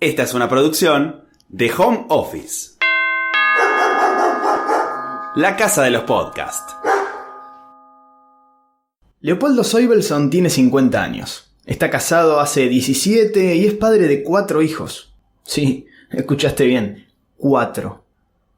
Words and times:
Esta 0.00 0.22
es 0.22 0.32
una 0.32 0.48
producción 0.48 1.24
de 1.48 1.72
Home 1.76 2.06
Office. 2.08 2.76
La 5.34 5.56
casa 5.56 5.82
de 5.82 5.90
los 5.90 6.04
podcasts. 6.04 6.72
Leopoldo 9.20 9.64
Soibelson 9.64 10.30
tiene 10.30 10.50
50 10.50 11.02
años. 11.02 11.52
Está 11.66 11.90
casado 11.90 12.38
hace 12.38 12.68
17 12.68 13.56
y 13.56 13.66
es 13.66 13.74
padre 13.74 14.06
de 14.06 14.22
cuatro 14.22 14.62
hijos. 14.62 15.12
Sí, 15.42 15.88
escuchaste 16.12 16.64
bien, 16.64 17.08
cuatro. 17.36 18.04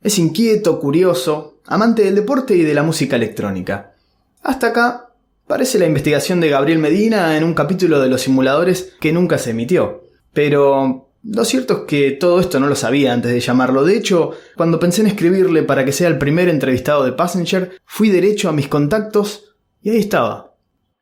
Es 0.03 0.19
inquieto, 0.19 0.79
curioso, 0.79 1.61
amante 1.65 2.05
del 2.05 2.17
deporte 2.17 2.55
y 2.55 2.65
de 2.65 2.75
la 2.75 2.83
música 2.83 3.17
electrónica. 3.17 3.95
Hasta 4.43 4.67
acá 4.67 5.09
parece 5.47 5.79
la 5.79 5.87
investigación 5.87 6.39
de 6.39 6.51
Gabriel 6.51 6.81
Medina 6.81 7.35
en 7.39 7.45
un 7.45 7.55
capítulo 7.55 7.99
de 7.99 8.11
los 8.11 8.21
simuladores 8.21 8.93
que 9.01 9.11
nunca 9.11 9.39
se 9.39 9.53
emitió. 9.53 10.05
Pero 10.35 11.10
lo 11.23 11.45
cierto 11.45 11.75
es 11.75 11.81
que 11.81 12.11
todo 12.13 12.41
esto 12.41 12.59
no 12.61 12.67
lo 12.67 12.75
sabía 12.75 13.13
antes 13.13 13.33
de 13.33 13.41
llamarlo. 13.41 13.85
De 13.85 13.97
hecho, 13.97 14.31
cuando 14.57 14.81
pensé 14.81 15.03
en 15.03 15.09
escribirle 15.09 15.63
para 15.63 15.85
que 15.85 15.93
sea 15.93 16.09
el 16.09 16.19
primer 16.19 16.49
entrevistado 16.49 17.05
de 17.05 17.13
Passenger, 17.13 17.73
fui 17.85 18.09
derecho 18.09 18.49
a 18.49 18.53
mis 18.53 18.69
contactos 18.69 19.55
y 19.83 19.91
ahí 19.91 19.99
estaba. 19.99 20.55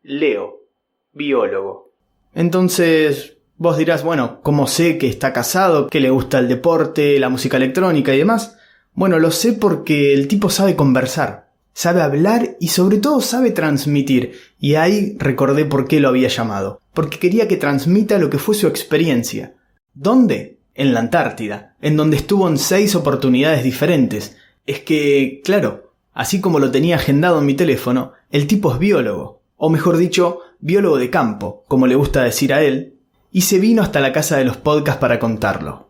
Leo, 0.02 0.64
biólogo. 1.12 1.92
Entonces, 2.34 3.36
vos 3.56 3.78
dirás, 3.78 4.02
bueno, 4.02 4.40
¿cómo 4.42 4.66
sé 4.66 4.98
que 4.98 5.08
está 5.08 5.32
casado, 5.32 5.86
que 5.86 6.00
le 6.00 6.10
gusta 6.10 6.40
el 6.40 6.48
deporte, 6.48 7.18
la 7.20 7.28
música 7.28 7.56
electrónica 7.56 8.12
y 8.12 8.18
demás? 8.18 8.56
Bueno, 8.94 9.20
lo 9.20 9.30
sé 9.30 9.52
porque 9.52 10.14
el 10.14 10.26
tipo 10.26 10.50
sabe 10.50 10.74
conversar, 10.74 11.52
sabe 11.72 12.02
hablar 12.02 12.56
y 12.58 12.68
sobre 12.68 12.98
todo 12.98 13.20
sabe 13.20 13.52
transmitir. 13.52 14.32
Y 14.58 14.74
ahí 14.74 15.16
recordé 15.18 15.64
por 15.64 15.86
qué 15.86 16.00
lo 16.00 16.08
había 16.08 16.28
llamado. 16.28 16.80
Porque 16.92 17.20
quería 17.20 17.46
que 17.46 17.56
transmita 17.56 18.18
lo 18.18 18.30
que 18.30 18.38
fue 18.38 18.56
su 18.56 18.66
experiencia 18.66 19.54
¿Dónde? 20.00 20.60
En 20.76 20.94
la 20.94 21.00
Antártida, 21.00 21.74
en 21.80 21.96
donde 21.96 22.18
estuvo 22.18 22.48
en 22.48 22.56
seis 22.56 22.94
oportunidades 22.94 23.64
diferentes. 23.64 24.36
Es 24.64 24.78
que, 24.78 25.40
claro, 25.42 25.90
así 26.14 26.40
como 26.40 26.60
lo 26.60 26.70
tenía 26.70 26.94
agendado 26.94 27.40
en 27.40 27.46
mi 27.46 27.54
teléfono, 27.54 28.12
el 28.30 28.46
tipo 28.46 28.72
es 28.72 28.78
biólogo, 28.78 29.42
o 29.56 29.70
mejor 29.70 29.96
dicho, 29.96 30.38
biólogo 30.60 30.98
de 30.98 31.10
campo, 31.10 31.64
como 31.66 31.88
le 31.88 31.96
gusta 31.96 32.22
decir 32.22 32.52
a 32.54 32.62
él, 32.62 32.94
y 33.32 33.40
se 33.40 33.58
vino 33.58 33.82
hasta 33.82 33.98
la 33.98 34.12
casa 34.12 34.36
de 34.36 34.44
los 34.44 34.56
podcasts 34.56 35.00
para 35.00 35.18
contarlo. 35.18 35.88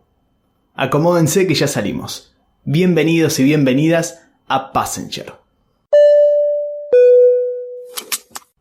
Acomódense 0.73 1.45
que 1.45 1.53
ya 1.53 1.67
salimos. 1.67 2.35
Bienvenidos 2.63 3.39
y 3.39 3.43
bienvenidas 3.43 4.23
a 4.47 4.73
Passenger. 4.73 5.38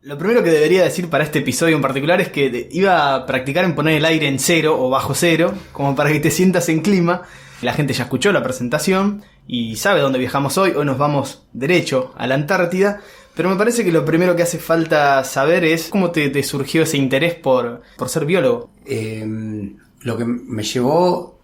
Lo 0.09 0.17
primero 0.17 0.43
que 0.43 0.49
debería 0.49 0.85
decir 0.85 1.11
para 1.11 1.23
este 1.23 1.41
episodio 1.41 1.77
en 1.77 1.83
particular 1.83 2.19
es 2.23 2.31
que 2.31 2.67
iba 2.73 3.15
a 3.15 3.27
practicar 3.27 3.67
en 3.67 3.75
poner 3.75 3.97
el 3.97 4.07
aire 4.07 4.27
en 4.27 4.39
cero 4.39 4.75
o 4.81 4.89
bajo 4.89 5.15
cero, 5.15 5.53
como 5.71 5.95
para 5.95 6.11
que 6.11 6.19
te 6.19 6.31
sientas 6.31 6.71
en 6.71 6.81
clima. 6.81 7.25
La 7.61 7.75
gente 7.75 7.93
ya 7.93 8.05
escuchó 8.05 8.33
la 8.33 8.43
presentación 8.43 9.23
y 9.47 9.77
sabe 9.77 10.01
dónde 10.01 10.19
viajamos 10.19 10.57
hoy. 10.57 10.71
Hoy 10.71 10.87
nos 10.87 10.97
vamos 10.97 11.47
derecho 11.53 12.15
a 12.17 12.27
la 12.27 12.37
Antártida. 12.37 13.03
Pero 13.35 13.51
me 13.51 13.57
parece 13.57 13.85
que 13.85 13.93
lo 13.93 14.07
primero 14.07 14.35
que 14.35 14.45
hace 14.45 14.57
falta 14.57 15.23
saber 15.25 15.63
es 15.63 15.89
cómo 15.91 16.11
te, 16.11 16.43
surgió 16.43 16.85
ese 16.85 16.97
interés 16.97 17.35
por, 17.35 17.83
ser 18.07 18.25
biólogo. 18.25 18.71
Em, 18.87 19.77
lo 20.01 20.17
que 20.17 20.25
me 20.25 20.63
llevó, 20.63 21.39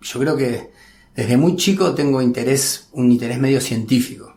yo 0.00 0.20
creo 0.20 0.36
que 0.36 0.70
desde 1.16 1.36
muy 1.36 1.56
chico 1.56 1.96
tengo 1.96 2.22
interés, 2.22 2.90
un 2.92 3.10
interés 3.10 3.40
medio 3.40 3.60
científico. 3.60 4.33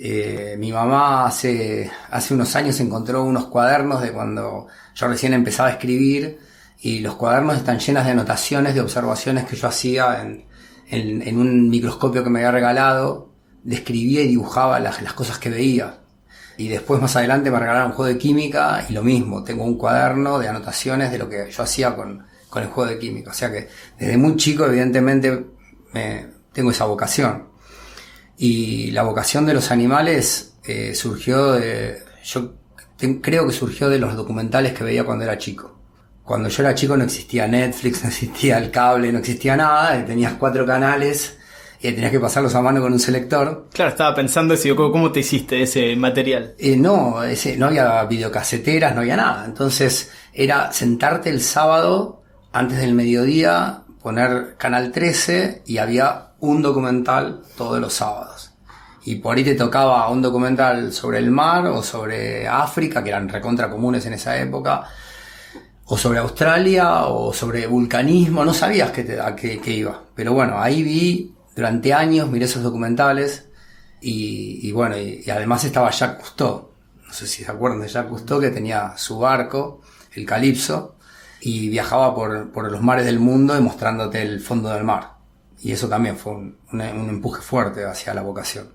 Eh, 0.00 0.56
mi 0.58 0.70
mamá 0.70 1.26
hace, 1.26 1.90
hace 2.10 2.32
unos 2.32 2.54
años 2.54 2.78
encontró 2.78 3.24
unos 3.24 3.46
cuadernos 3.46 4.00
de 4.00 4.12
cuando 4.12 4.68
yo 4.94 5.08
recién 5.08 5.34
empezaba 5.34 5.70
a 5.70 5.72
escribir 5.72 6.38
y 6.80 7.00
los 7.00 7.16
cuadernos 7.16 7.56
están 7.56 7.80
llenos 7.80 8.04
de 8.04 8.12
anotaciones, 8.12 8.74
de 8.74 8.80
observaciones 8.80 9.46
que 9.46 9.56
yo 9.56 9.66
hacía 9.66 10.22
en, 10.22 10.46
en, 11.22 11.36
un 11.36 11.68
microscopio 11.68 12.22
que 12.22 12.30
me 12.30 12.38
había 12.38 12.52
regalado, 12.52 13.32
describía 13.64 14.22
y 14.22 14.28
dibujaba 14.28 14.78
las, 14.78 15.02
las 15.02 15.14
cosas 15.14 15.38
que 15.38 15.50
veía. 15.50 15.98
Y 16.56 16.68
después 16.68 17.00
más 17.00 17.16
adelante 17.16 17.50
me 17.50 17.58
regalaron 17.58 17.90
un 17.90 17.96
juego 17.96 18.12
de 18.12 18.18
química 18.18 18.84
y 18.88 18.92
lo 18.92 19.02
mismo, 19.02 19.42
tengo 19.42 19.64
un 19.64 19.76
cuaderno 19.76 20.38
de 20.38 20.48
anotaciones 20.48 21.10
de 21.10 21.18
lo 21.18 21.28
que 21.28 21.50
yo 21.50 21.62
hacía 21.62 21.96
con, 21.96 22.24
con 22.48 22.62
el 22.62 22.68
juego 22.68 22.90
de 22.90 22.98
química. 22.98 23.30
O 23.32 23.34
sea 23.34 23.50
que 23.50 23.68
desde 23.98 24.16
muy 24.16 24.36
chico 24.36 24.64
evidentemente 24.64 25.44
me, 25.92 26.26
tengo 26.52 26.70
esa 26.70 26.84
vocación. 26.84 27.47
Y 28.38 28.92
la 28.92 29.02
vocación 29.02 29.44
de 29.46 29.54
los 29.54 29.70
animales 29.72 30.54
eh, 30.64 30.94
surgió 30.94 31.52
de, 31.52 31.98
yo 32.24 32.54
creo 33.20 33.46
que 33.46 33.52
surgió 33.52 33.88
de 33.88 33.98
los 33.98 34.14
documentales 34.14 34.72
que 34.72 34.84
veía 34.84 35.04
cuando 35.04 35.24
era 35.24 35.36
chico. 35.36 35.76
Cuando 36.22 36.48
yo 36.48 36.62
era 36.62 36.74
chico 36.74 36.96
no 36.96 37.04
existía 37.04 37.48
Netflix, 37.48 38.02
no 38.04 38.08
existía 38.08 38.58
el 38.58 38.70
cable, 38.70 39.12
no 39.12 39.18
existía 39.18 39.56
nada, 39.56 40.04
tenías 40.04 40.34
cuatro 40.34 40.64
canales 40.64 41.36
y 41.80 41.92
tenías 41.92 42.10
que 42.10 42.20
pasarlos 42.20 42.54
a 42.54 42.62
mano 42.62 42.80
con 42.80 42.92
un 42.92 43.00
selector. 43.00 43.68
Claro, 43.72 43.90
estaba 43.90 44.14
pensando 44.14 44.56
si 44.56 44.74
¿cómo 44.74 45.10
te 45.10 45.20
hiciste 45.20 45.62
ese 45.62 45.96
material? 45.96 46.54
Eh, 46.58 46.76
no, 46.76 47.22
ese, 47.24 47.56
no 47.56 47.66
había 47.66 48.04
videocaseteras, 48.04 48.94
no 48.94 49.00
había 49.00 49.16
nada. 49.16 49.44
Entonces 49.44 50.12
era 50.32 50.72
sentarte 50.72 51.30
el 51.30 51.40
sábado 51.40 52.22
antes 52.52 52.78
del 52.78 52.94
mediodía, 52.94 53.84
poner 54.02 54.56
Canal 54.56 54.92
13 54.92 55.62
y 55.66 55.78
había 55.78 56.32
un 56.40 56.62
documental 56.62 57.42
todos 57.56 57.80
los 57.80 57.94
sábados. 57.94 58.52
Y 59.04 59.16
por 59.16 59.36
ahí 59.36 59.44
te 59.44 59.54
tocaba 59.54 60.08
un 60.10 60.20
documental 60.20 60.92
sobre 60.92 61.18
el 61.18 61.30
mar 61.30 61.66
o 61.66 61.82
sobre 61.82 62.46
África, 62.46 63.02
que 63.02 63.10
eran 63.10 63.28
recontra 63.28 63.70
comunes 63.70 64.04
en 64.06 64.12
esa 64.12 64.36
época, 64.38 64.84
o 65.90 65.96
sobre 65.96 66.18
Australia 66.18 67.06
o 67.06 67.32
sobre 67.32 67.66
vulcanismo, 67.66 68.44
no 68.44 68.52
sabías 68.52 68.90
que 68.90 69.04
te, 69.04 69.20
a 69.20 69.34
qué, 69.34 69.60
iba. 69.66 70.02
Pero 70.14 70.34
bueno, 70.34 70.60
ahí 70.60 70.82
vi 70.82 71.34
durante 71.56 71.94
años, 71.94 72.28
miré 72.28 72.44
esos 72.44 72.62
documentales 72.62 73.48
y, 74.00 74.70
bueno, 74.72 74.98
y, 74.98 75.28
además 75.30 75.64
estaba 75.64 75.90
Jacques 75.90 76.18
Cousteau. 76.18 76.70
No 77.06 77.12
sé 77.12 77.26
si 77.26 77.42
se 77.42 77.50
acuerdan 77.50 77.80
de 77.80 77.88
Jacques 77.88 78.10
Cousteau, 78.10 78.38
que 78.40 78.50
tenía 78.50 78.92
su 78.98 79.18
barco, 79.18 79.80
el 80.12 80.26
Calipso, 80.26 80.97
y 81.40 81.68
viajaba 81.68 82.14
por, 82.14 82.50
por 82.50 82.70
los 82.70 82.82
mares 82.82 83.06
del 83.06 83.18
mundo 83.18 83.54
demostrándote 83.54 84.22
el 84.22 84.40
fondo 84.40 84.70
del 84.70 84.84
mar. 84.84 85.18
Y 85.60 85.72
eso 85.72 85.88
también 85.88 86.16
fue 86.16 86.32
un, 86.32 86.56
empuje 86.80 87.42
fuerte 87.42 87.84
hacia 87.84 88.14
la 88.14 88.22
vocación. 88.22 88.68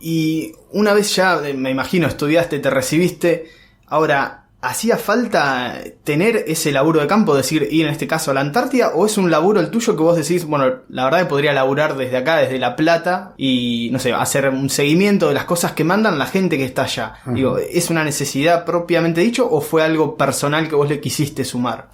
Y 0.00 0.54
una 0.70 0.92
vez 0.94 1.14
ya, 1.14 1.40
me 1.54 1.70
imagino, 1.70 2.08
estudiaste, 2.08 2.58
te 2.58 2.70
recibiste, 2.70 3.50
ahora, 3.86 4.41
¿hacía 4.62 4.96
falta 4.96 5.78
tener 6.04 6.44
ese 6.46 6.72
laburo 6.72 7.00
de 7.00 7.06
campo, 7.06 7.34
decir, 7.34 7.68
ir 7.70 7.84
en 7.84 7.92
este 7.92 8.06
caso 8.06 8.30
a 8.30 8.34
la 8.34 8.40
Antártida, 8.40 8.92
o 8.94 9.04
es 9.04 9.18
un 9.18 9.30
laburo 9.30 9.60
el 9.60 9.70
tuyo 9.70 9.94
que 9.96 10.02
vos 10.02 10.16
decís, 10.16 10.46
bueno, 10.46 10.76
la 10.88 11.04
verdad 11.04 11.18
que 11.20 11.26
podría 11.26 11.52
laburar 11.52 11.96
desde 11.96 12.16
acá, 12.16 12.36
desde 12.36 12.58
La 12.58 12.74
Plata, 12.74 13.34
y, 13.36 13.90
no 13.92 13.98
sé, 13.98 14.12
hacer 14.12 14.48
un 14.48 14.70
seguimiento 14.70 15.28
de 15.28 15.34
las 15.34 15.44
cosas 15.44 15.72
que 15.72 15.84
mandan 15.84 16.18
la 16.18 16.26
gente 16.26 16.56
que 16.56 16.64
está 16.64 16.84
allá? 16.84 17.14
Digo, 17.26 17.58
¿es 17.58 17.90
una 17.90 18.04
necesidad 18.04 18.64
propiamente 18.64 19.20
dicho 19.20 19.46
o 19.50 19.60
fue 19.60 19.82
algo 19.82 20.16
personal 20.16 20.68
que 20.68 20.76
vos 20.76 20.88
le 20.88 21.00
quisiste 21.00 21.44
sumar? 21.44 21.90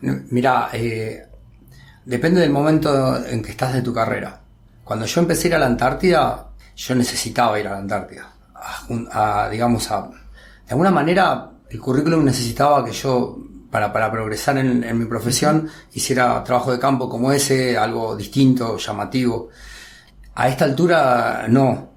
Mira, 0.00 0.70
eh, 0.72 1.26
Depende 2.04 2.40
del 2.40 2.50
momento 2.50 3.24
en 3.24 3.42
que 3.42 3.52
estás 3.52 3.72
de 3.72 3.82
tu 3.82 3.94
carrera. 3.94 4.40
Cuando 4.84 5.06
yo 5.06 5.20
empecé 5.20 5.46
a 5.46 5.48
ir 5.48 5.54
a 5.54 5.58
la 5.58 5.66
Antártida, 5.66 6.48
yo 6.74 6.94
necesitaba 6.94 7.60
ir 7.60 7.68
a 7.68 7.72
la 7.72 7.78
Antártida. 7.78 8.28
A, 9.12 9.48
digamos, 9.50 9.90
a, 9.90 10.08
de 10.08 10.70
alguna 10.70 10.90
manera, 10.90 11.50
el 11.72 11.80
currículum 11.80 12.22
necesitaba 12.22 12.84
que 12.84 12.92
yo, 12.92 13.38
para, 13.70 13.90
para 13.92 14.12
progresar 14.12 14.58
en, 14.58 14.84
en, 14.84 14.98
mi 14.98 15.06
profesión, 15.06 15.70
hiciera 15.94 16.44
trabajo 16.44 16.70
de 16.70 16.78
campo 16.78 17.08
como 17.08 17.32
ese, 17.32 17.78
algo 17.78 18.14
distinto, 18.14 18.76
llamativo. 18.76 19.48
A 20.34 20.48
esta 20.50 20.66
altura, 20.66 21.46
no. 21.48 21.92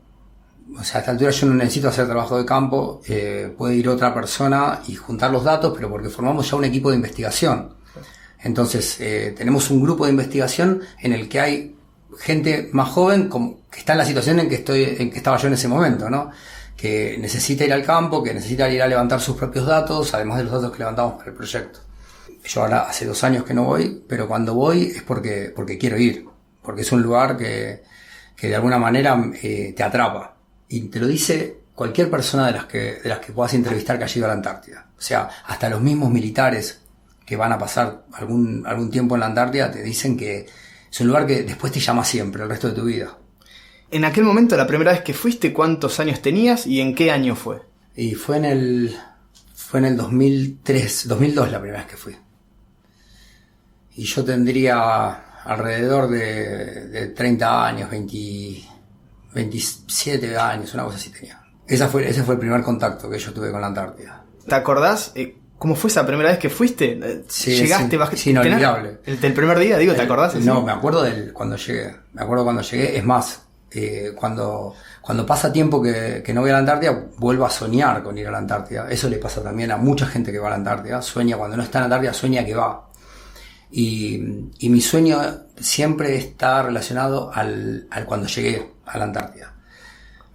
O 0.79 0.83
sea, 0.83 0.97
a 0.97 0.99
esta 1.01 1.11
altura 1.11 1.31
yo 1.31 1.47
no 1.47 1.55
necesito 1.55 1.89
hacer 1.89 2.05
trabajo 2.05 2.37
de 2.37 2.45
campo, 2.45 3.01
eh, 3.05 3.53
puede 3.57 3.75
ir 3.75 3.89
otra 3.89 4.13
persona 4.13 4.79
y 4.87 4.95
juntar 4.95 5.31
los 5.31 5.43
datos, 5.43 5.73
pero 5.75 5.89
porque 5.89 6.07
formamos 6.07 6.49
ya 6.49 6.55
un 6.55 6.63
equipo 6.63 6.89
de 6.89 6.95
investigación. 6.95 7.75
Entonces, 8.41 8.97
eh, 9.01 9.33
tenemos 9.37 9.69
un 9.71 9.81
grupo 9.81 10.05
de 10.05 10.11
investigación 10.11 10.81
en 11.01 11.11
el 11.11 11.27
que 11.27 11.39
hay 11.41 11.75
gente 12.17 12.69
más 12.71 12.89
joven 12.89 13.29
que 13.69 13.79
está 13.79 13.91
en 13.91 13.97
la 13.97 14.05
situación 14.05 14.39
en 14.39 14.47
que, 14.47 14.55
estoy, 14.55 14.83
en 14.99 15.11
que 15.11 15.17
estaba 15.17 15.35
yo 15.35 15.47
en 15.47 15.55
ese 15.55 15.67
momento, 15.67 16.09
¿no? 16.09 16.31
Que 16.85 17.17
necesita 17.17 17.65
ir 17.65 17.73
al 17.73 17.83
campo, 17.83 18.21
que 18.21 18.31
necesita 18.31 18.69
ir 18.69 18.79
a 18.79 18.87
levantar 18.87 19.19
sus 19.19 19.35
propios 19.35 19.65
datos, 19.65 20.13
además 20.13 20.37
de 20.37 20.43
los 20.43 20.53
datos 20.53 20.71
que 20.71 20.77
levantamos 20.77 21.15
para 21.15 21.31
el 21.31 21.35
proyecto. 21.35 21.79
Yo 22.43 22.61
ahora 22.61 22.81
hace 22.81 23.07
dos 23.07 23.23
años 23.23 23.43
que 23.43 23.55
no 23.55 23.63
voy, 23.63 24.03
pero 24.07 24.27
cuando 24.27 24.53
voy 24.53 24.83
es 24.95 25.01
porque, 25.01 25.51
porque 25.55 25.79
quiero 25.79 25.97
ir, 25.97 26.27
porque 26.61 26.81
es 26.81 26.91
un 26.91 27.01
lugar 27.01 27.37
que, 27.37 27.81
que 28.37 28.49
de 28.49 28.55
alguna 28.55 28.77
manera 28.77 29.19
eh, 29.41 29.73
te 29.75 29.81
atrapa. 29.81 30.35
Y 30.69 30.81
te 30.81 30.99
lo 30.99 31.07
dice 31.07 31.57
cualquier 31.73 32.11
persona 32.11 32.45
de 32.45 32.53
las 32.53 32.65
que, 32.65 32.99
de 33.01 33.09
las 33.09 33.17
que 33.17 33.33
puedas 33.33 33.55
entrevistar 33.55 33.97
que 33.97 34.03
haya 34.03 34.17
ido 34.17 34.25
a 34.25 34.27
la 34.27 34.35
Antártida. 34.35 34.85
O 34.95 35.01
sea, 35.01 35.27
hasta 35.47 35.67
los 35.69 35.81
mismos 35.81 36.11
militares 36.11 36.81
que 37.25 37.35
van 37.35 37.51
a 37.51 37.57
pasar 37.57 38.03
algún, 38.13 38.63
algún 38.67 38.91
tiempo 38.91 39.15
en 39.15 39.21
la 39.21 39.25
Antártida 39.25 39.71
te 39.71 39.81
dicen 39.81 40.15
que 40.15 40.45
es 40.91 41.01
un 41.01 41.07
lugar 41.07 41.25
que 41.25 41.41
después 41.41 41.73
te 41.73 41.79
llama 41.79 42.05
siempre, 42.05 42.43
el 42.43 42.49
resto 42.49 42.67
de 42.67 42.75
tu 42.75 42.83
vida. 42.83 43.17
En 43.95 44.03
aquel 44.05 44.23
momento, 44.23 44.57
la 44.57 44.67
primera 44.67 44.91
vez 44.91 45.01
que 45.01 45.13
fuiste, 45.13 45.53
¿cuántos 45.53 45.99
años 45.99 46.21
tenías 46.21 46.67
y 46.67 46.81
en 46.81 46.93
qué 46.95 47.11
año 47.11 47.35
fue? 47.35 47.61
Y 47.95 48.13
fue 48.15 48.37
en 48.37 48.45
el, 48.45 48.95
fue 49.53 49.79
en 49.79 49.85
el 49.85 49.97
2003, 49.97 51.07
2002 51.07 51.51
la 51.51 51.59
primera 51.61 51.79
vez 51.83 51.87
que 51.91 51.97
fui. 51.97 52.15
y 53.97 54.03
yo 54.03 54.25
tendría 54.25 55.13
alrededor 55.45 56.09
de, 56.09 56.87
de 56.87 57.07
30 57.09 57.65
años, 57.67 57.89
20, 57.89 58.63
27 59.33 60.37
años, 60.37 60.73
una 60.73 60.83
cosa 60.83 60.97
así 60.97 61.09
tenía. 61.11 61.41
Esa 61.67 61.87
fue, 61.87 62.07
ese 62.09 62.23
fue 62.23 62.33
el 62.35 62.39
primer 62.39 62.61
contacto 62.63 63.09
que 63.09 63.17
yo 63.17 63.31
tuve 63.33 63.51
con 63.51 63.61
la 63.61 63.67
Antártida. 63.67 64.23
¿Te 64.45 64.53
acordás 64.55 65.13
eh, 65.15 65.37
cómo 65.57 65.75
fue 65.75 65.89
esa 65.89 66.05
primera 66.05 66.29
vez 66.29 66.39
que 66.39 66.49
fuiste? 66.49 66.99
Eh, 67.01 67.23
Sí, 67.27 67.55
¿Llegaste, 67.55 67.95
bajaste? 67.97 68.29
inolvidable. 68.31 68.89
¿Tenés- 69.01 69.07
El 69.07 69.21
del 69.21 69.33
primer 69.33 69.57
día, 69.59 69.77
digo, 69.77 69.93
¿te 69.93 70.01
acordás? 70.01 70.35
No, 70.35 70.61
me 70.61 70.71
acuerdo 70.73 71.01
del 71.01 71.31
cuando 71.31 71.55
llegué. 71.55 71.95
Me 72.13 72.21
acuerdo 72.23 72.43
cuando 72.43 72.61
llegué. 72.61 72.97
Es 72.97 73.03
más, 73.05 73.44
eh, 73.75 74.13
cuando, 74.15 74.73
cuando 75.01 75.25
pasa 75.25 75.51
tiempo 75.51 75.81
que, 75.81 76.23
que 76.25 76.33
no 76.33 76.41
voy 76.41 76.49
a 76.49 76.53
la 76.53 76.59
Antártida, 76.59 77.07
vuelvo 77.17 77.45
a 77.45 77.49
soñar 77.49 78.01
con 78.01 78.17
ir 78.17 78.27
a 78.27 78.31
la 78.31 78.37
Antártida. 78.37 78.89
Eso 78.89 79.09
le 79.09 79.17
pasa 79.17 79.43
también 79.43 79.71
a 79.71 79.77
mucha 79.77 80.05
gente 80.05 80.31
que 80.31 80.39
va 80.39 80.47
a 80.47 80.51
la 80.51 80.55
Antártida. 80.55 81.01
Sueña, 81.01 81.37
cuando 81.37 81.57
no 81.57 81.63
está 81.63 81.79
en 81.79 81.81
la 81.81 81.85
Antártida, 81.85 82.13
sueña 82.13 82.45
que 82.45 82.55
va. 82.55 82.89
Y, 83.71 84.51
y 84.59 84.69
mi 84.69 84.79
sueño 84.79 85.19
siempre 85.59 86.15
está 86.15 86.63
relacionado 86.63 87.31
al, 87.33 87.87
al 87.91 88.05
cuando 88.05 88.27
llegué 88.27 88.71
a 88.85 88.97
la 88.97 89.03
Antártida. 89.03 89.54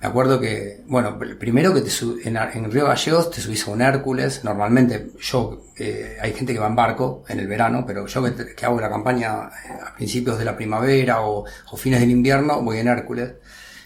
Me 0.01 0.09
acuerdo 0.09 0.41
que, 0.41 0.83
bueno, 0.87 1.19
primero 1.39 1.75
que 1.75 1.83
te 1.83 1.91
su- 1.91 2.19
en, 2.25 2.37
Río 2.73 2.87
Gallegos 2.87 3.31
te 3.31 3.41
subís 3.43 3.67
a 3.69 3.71
un 3.71 3.83
Hércules. 3.83 4.43
Normalmente 4.45 5.11
yo, 5.21 5.63
eh, 5.77 6.17
hay 6.23 6.33
gente 6.33 6.55
que 6.55 6.59
va 6.59 6.69
en 6.69 6.75
barco 6.77 7.23
en 7.29 7.39
el 7.39 7.47
verano, 7.47 7.85
pero 7.87 8.07
yo 8.07 8.23
que, 8.57 8.65
hago 8.65 8.81
la 8.81 8.89
campaña 8.89 9.49
eh, 9.49 9.73
a 9.89 9.95
principios 9.95 10.39
de 10.39 10.47
la 10.47 10.57
primavera 10.57 11.21
o, 11.23 11.45
o 11.71 11.77
fines 11.77 12.01
del 12.01 12.11
invierno, 12.11 12.63
voy 12.63 12.79
en 12.79 12.89
Hércules. 12.89 13.35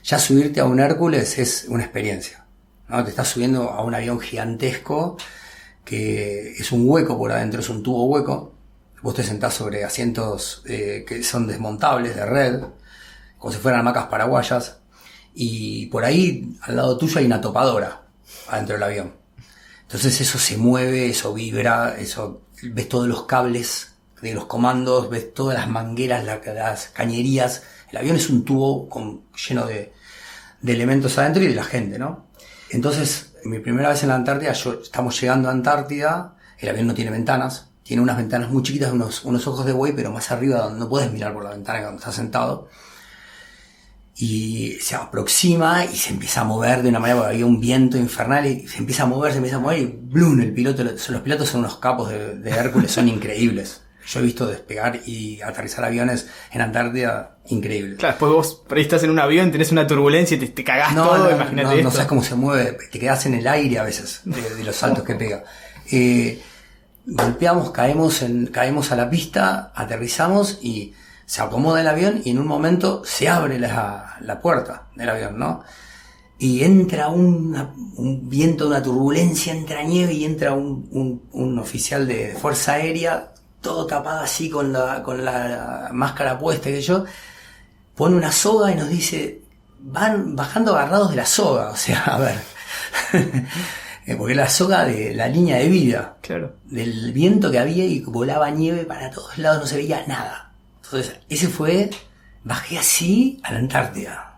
Ya 0.04 0.18
subirte 0.20 0.60
a 0.60 0.66
un 0.66 0.78
Hércules 0.78 1.36
es 1.38 1.64
una 1.68 1.82
experiencia. 1.82 2.44
¿no? 2.88 3.02
Te 3.02 3.10
estás 3.10 3.28
subiendo 3.28 3.70
a 3.70 3.82
un 3.82 3.94
avión 3.94 4.20
gigantesco 4.20 5.16
que 5.84 6.52
es 6.52 6.70
un 6.72 6.88
hueco 6.88 7.18
por 7.18 7.32
adentro, 7.32 7.60
es 7.60 7.68
un 7.68 7.82
tubo 7.82 8.06
hueco. 8.06 8.54
Vos 9.02 9.14
te 9.16 9.22
sentás 9.24 9.54
sobre 9.54 9.84
asientos 9.84 10.62
eh, 10.66 11.04
que 11.06 11.22
son 11.24 11.46
desmontables 11.48 12.14
de 12.16 12.24
red, 12.24 12.60
como 13.38 13.52
si 13.52 13.58
fueran 13.58 13.80
hamacas 13.80 14.06
paraguayas 14.06 14.78
y 15.34 15.86
por 15.86 16.04
ahí 16.04 16.56
al 16.62 16.76
lado 16.76 16.96
tuyo 16.96 17.18
hay 17.18 17.26
una 17.26 17.40
topadora 17.40 18.02
adentro 18.48 18.74
del 18.74 18.82
avión. 18.84 19.12
Entonces 19.82 20.20
eso 20.20 20.38
se 20.38 20.56
mueve, 20.56 21.08
eso 21.10 21.34
vibra, 21.34 21.96
eso 21.98 22.42
ves 22.62 22.88
todos 22.88 23.06
los 23.06 23.24
cables 23.24 23.92
de 24.22 24.32
los 24.34 24.46
comandos, 24.46 25.10
ves 25.10 25.34
todas 25.34 25.58
las 25.58 25.68
mangueras, 25.68 26.24
la- 26.24 26.40
las 26.54 26.88
cañerías. 26.88 27.62
El 27.90 27.98
avión 27.98 28.16
es 28.16 28.30
un 28.30 28.44
tubo 28.44 28.88
lleno 29.48 29.66
de, 29.66 29.92
de 30.62 30.72
elementos 30.72 31.18
adentro 31.18 31.42
y 31.42 31.48
de 31.48 31.54
la 31.54 31.64
gente, 31.64 31.98
¿no? 31.98 32.26
Entonces, 32.70 33.34
mi 33.44 33.58
primera 33.58 33.90
vez 33.90 34.02
en 34.02 34.08
la 34.08 34.14
Antártida, 34.16 34.52
yo, 34.52 34.80
estamos 34.82 35.20
llegando 35.20 35.48
a 35.48 35.52
Antártida, 35.52 36.36
el 36.58 36.68
avión 36.70 36.86
no 36.86 36.94
tiene 36.94 37.10
ventanas, 37.10 37.68
tiene 37.82 38.02
unas 38.02 38.16
ventanas 38.16 38.50
muy 38.50 38.62
chiquitas, 38.62 38.90
unos, 38.92 39.24
unos 39.24 39.46
ojos 39.46 39.66
de 39.66 39.72
buey, 39.72 39.92
pero 39.92 40.10
más 40.10 40.30
arriba 40.30 40.60
donde 40.60 40.78
no 40.80 40.88
puedes 40.88 41.12
mirar 41.12 41.34
por 41.34 41.44
la 41.44 41.50
ventana 41.50 41.80
cuando 41.82 41.98
estás 41.98 42.14
sentado 42.14 42.68
y 44.16 44.76
se 44.80 44.94
aproxima 44.94 45.84
y 45.84 45.96
se 45.96 46.10
empieza 46.10 46.42
a 46.42 46.44
mover 46.44 46.82
de 46.82 46.88
una 46.88 47.00
manera, 47.00 47.18
porque 47.20 47.34
había 47.34 47.46
un 47.46 47.60
viento 47.60 47.96
infernal 47.98 48.46
y 48.46 48.68
se 48.68 48.78
empieza 48.78 49.02
a 49.02 49.06
mover, 49.06 49.32
se 49.32 49.38
empieza 49.38 49.56
a 49.56 49.60
mover 49.60 49.78
y 49.80 49.86
¡blum! 49.86 50.40
El 50.40 50.52
piloto, 50.52 50.84
los 50.84 51.20
pilotos 51.22 51.48
son 51.48 51.60
unos 51.60 51.76
capos 51.78 52.10
de, 52.10 52.36
de 52.36 52.50
Hércules, 52.50 52.90
son 52.92 53.08
increíbles. 53.08 53.80
Yo 54.06 54.20
he 54.20 54.22
visto 54.22 54.46
despegar 54.46 55.00
y 55.06 55.40
aterrizar 55.40 55.82
aviones 55.84 56.28
en 56.52 56.60
Antártida, 56.60 57.38
increíble. 57.46 57.96
Claro, 57.96 58.12
después 58.12 58.32
vos 58.32 58.62
por 58.68 58.76
ahí 58.76 58.82
estás 58.84 59.02
en 59.02 59.10
un 59.10 59.18
avión, 59.18 59.50
tenés 59.50 59.72
una 59.72 59.86
turbulencia 59.86 60.36
y 60.36 60.40
te, 60.40 60.48
te 60.48 60.62
cagás 60.62 60.94
No, 60.94 61.06
todo, 61.08 61.24
no, 61.24 61.30
imagínate 61.30 61.62
no, 61.68 61.72
esto. 61.72 61.84
no 61.84 61.90
sabes 61.90 62.06
cómo 62.06 62.22
se 62.22 62.34
mueve, 62.34 62.76
te 62.92 62.98
quedas 62.98 63.24
en 63.26 63.34
el 63.34 63.46
aire 63.48 63.78
a 63.78 63.82
veces 63.82 64.20
de, 64.24 64.54
de 64.56 64.62
los 64.62 64.76
saltos 64.76 65.04
que 65.04 65.14
pega. 65.14 65.44
Eh, 65.90 66.40
golpeamos, 67.06 67.70
caemos, 67.70 68.22
en, 68.22 68.46
caemos 68.48 68.92
a 68.92 68.96
la 68.96 69.08
pista, 69.10 69.72
aterrizamos 69.74 70.58
y 70.62 70.92
se 71.26 71.42
acomoda 71.42 71.80
el 71.80 71.88
avión 71.88 72.20
y 72.24 72.30
en 72.30 72.38
un 72.38 72.46
momento 72.46 73.02
se 73.04 73.28
abre 73.28 73.58
la, 73.58 74.16
la 74.20 74.40
puerta 74.40 74.88
del 74.96 75.08
avión, 75.08 75.38
¿no? 75.38 75.62
Y 76.38 76.64
entra 76.64 77.08
una- 77.08 77.70
un 77.96 78.28
viento, 78.28 78.66
una 78.66 78.82
turbulencia, 78.82 79.52
entra 79.52 79.82
nieve 79.82 80.12
y 80.12 80.24
entra 80.24 80.52
un, 80.52 80.88
un- 80.90 81.22
un 81.32 81.58
oficial 81.58 82.06
de 82.06 82.34
fuerza 82.40 82.72
aérea, 82.74 83.32
todo 83.60 83.86
tapado 83.86 84.20
así 84.20 84.50
con 84.50 84.72
la, 84.72 85.02
con 85.02 85.24
la 85.24 85.88
máscara 85.92 86.38
puesta, 86.38 86.64
que 86.70 86.82
yo, 86.82 87.04
pone 87.94 88.16
una 88.16 88.32
soga 88.32 88.72
y 88.72 88.74
nos 88.74 88.88
dice, 88.88 89.42
van 89.80 90.34
bajando 90.36 90.74
agarrados 90.76 91.10
de 91.10 91.16
la 91.16 91.26
soga, 91.26 91.70
o 91.70 91.76
sea, 91.76 92.00
a 92.04 92.18
ver, 92.18 92.38
Eh, 94.06 94.16
porque 94.16 94.34
la 94.34 94.50
soga 94.50 94.84
de 94.84 95.14
la 95.14 95.28
línea 95.28 95.56
de 95.56 95.68
vida, 95.70 96.16
Claro. 96.20 96.56
del 96.66 97.10
viento 97.14 97.50
que 97.50 97.58
había 97.58 97.86
y 97.86 98.00
volaba 98.00 98.50
nieve 98.50 98.84
para 98.84 99.10
todos 99.10 99.38
lados, 99.38 99.62
no 99.62 99.66
se 99.66 99.76
veía 99.76 100.04
nada. 100.06 100.52
Entonces, 100.84 101.16
ese 101.28 101.48
fue, 101.48 101.90
bajé 102.44 102.78
así 102.78 103.40
a 103.42 103.52
la 103.52 103.58
Antártida. 103.58 104.30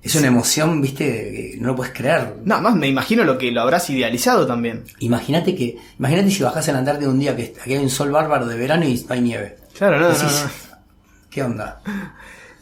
Es 0.00 0.14
una 0.14 0.28
emoción, 0.28 0.80
viste, 0.80 1.04
que 1.04 1.56
no 1.60 1.68
lo 1.68 1.76
puedes 1.76 1.92
creer. 1.92 2.36
Nada 2.44 2.60
más 2.60 2.76
me 2.76 2.86
imagino 2.88 3.24
lo 3.24 3.36
que 3.36 3.50
lo 3.50 3.60
habrás 3.60 3.90
idealizado 3.90 4.46
también. 4.46 4.84
Imagínate 5.00 5.54
que, 5.54 5.76
imagínate 5.98 6.30
si 6.30 6.42
bajás 6.42 6.68
a 6.68 6.72
la 6.72 6.78
Antártida 6.78 7.08
un 7.08 7.18
día 7.18 7.36
que 7.36 7.54
aquí 7.60 7.74
hay 7.74 7.82
un 7.82 7.90
sol 7.90 8.10
bárbaro 8.10 8.46
de 8.46 8.56
verano 8.56 8.84
y 8.86 8.94
no 9.06 9.14
hay 9.14 9.20
nieve. 9.20 9.56
Claro, 9.76 9.98
no, 9.98 10.08
Decís, 10.08 10.22
no. 10.44 10.76
¿Qué 11.30 11.42
onda? 11.42 11.82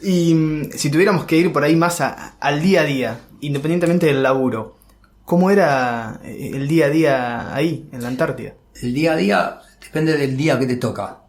Y 0.01 0.33
mm, 0.33 0.71
si 0.75 0.89
tuviéramos 0.89 1.25
que 1.25 1.37
ir 1.37 1.53
por 1.53 1.63
ahí 1.63 1.75
más 1.75 2.01
a- 2.01 2.35
al 2.39 2.61
día 2.61 2.81
a 2.81 2.85
día, 2.85 3.19
independientemente 3.39 4.07
del 4.07 4.23
laburo, 4.23 4.77
¿cómo 5.23 5.49
era 5.51 6.19
eh, 6.23 6.51
el 6.53 6.67
día 6.67 6.87
a 6.87 6.89
día 6.89 7.55
ahí, 7.55 7.87
en 7.91 8.01
la 8.01 8.07
Antártida? 8.09 8.53
El 8.81 8.93
día 8.93 9.13
a 9.13 9.15
día 9.15 9.61
depende 9.79 10.17
del 10.17 10.35
día 10.35 10.59
que 10.59 10.65
te 10.65 10.75
toca. 10.75 11.19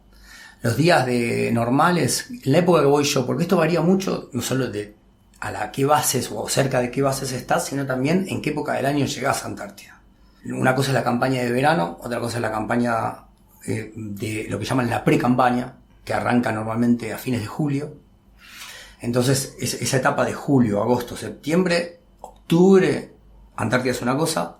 Los 0.61 0.75
días 0.75 1.05
de 1.05 1.51
normales, 1.53 2.27
en 2.29 2.51
la 2.51 2.57
época 2.59 2.81
que 2.81 2.87
voy 2.87 3.03
yo, 3.05 3.25
porque 3.25 3.43
esto 3.43 3.57
varía 3.57 3.81
mucho, 3.81 4.29
no 4.33 4.41
solo 4.41 4.67
de 4.69 4.95
a 5.39 5.51
la 5.51 5.71
qué 5.71 5.85
bases 5.85 6.29
o 6.33 6.49
cerca 6.49 6.81
de 6.81 6.91
qué 6.91 7.01
bases 7.01 7.31
estás, 7.31 7.65
sino 7.65 7.85
también 7.85 8.25
en 8.27 8.41
qué 8.41 8.49
época 8.49 8.73
del 8.73 8.85
año 8.85 9.05
llegás 9.05 9.43
a 9.43 9.47
Antártida. 9.47 10.01
Una 10.45 10.75
cosa 10.75 10.89
es 10.89 10.93
la 10.95 11.03
campaña 11.03 11.41
de 11.43 11.51
verano, 11.51 11.97
otra 12.01 12.19
cosa 12.19 12.37
es 12.37 12.41
la 12.41 12.51
campaña 12.51 13.23
eh, 13.65 13.91
de 13.95 14.47
lo 14.49 14.59
que 14.59 14.65
llaman 14.65 14.89
la 14.89 15.03
pre-campaña, 15.03 15.75
que 16.03 16.13
arranca 16.13 16.51
normalmente 16.51 17.13
a 17.13 17.17
fines 17.17 17.39
de 17.41 17.47
julio. 17.47 17.93
Entonces, 19.01 19.55
es- 19.59 19.75
esa 19.75 19.97
etapa 19.97 20.25
de 20.25 20.33
julio, 20.33 20.81
agosto, 20.81 21.15
septiembre, 21.15 21.99
octubre, 22.21 23.13
Antártida 23.55 23.91
es 23.91 24.01
una 24.01 24.15
cosa, 24.17 24.57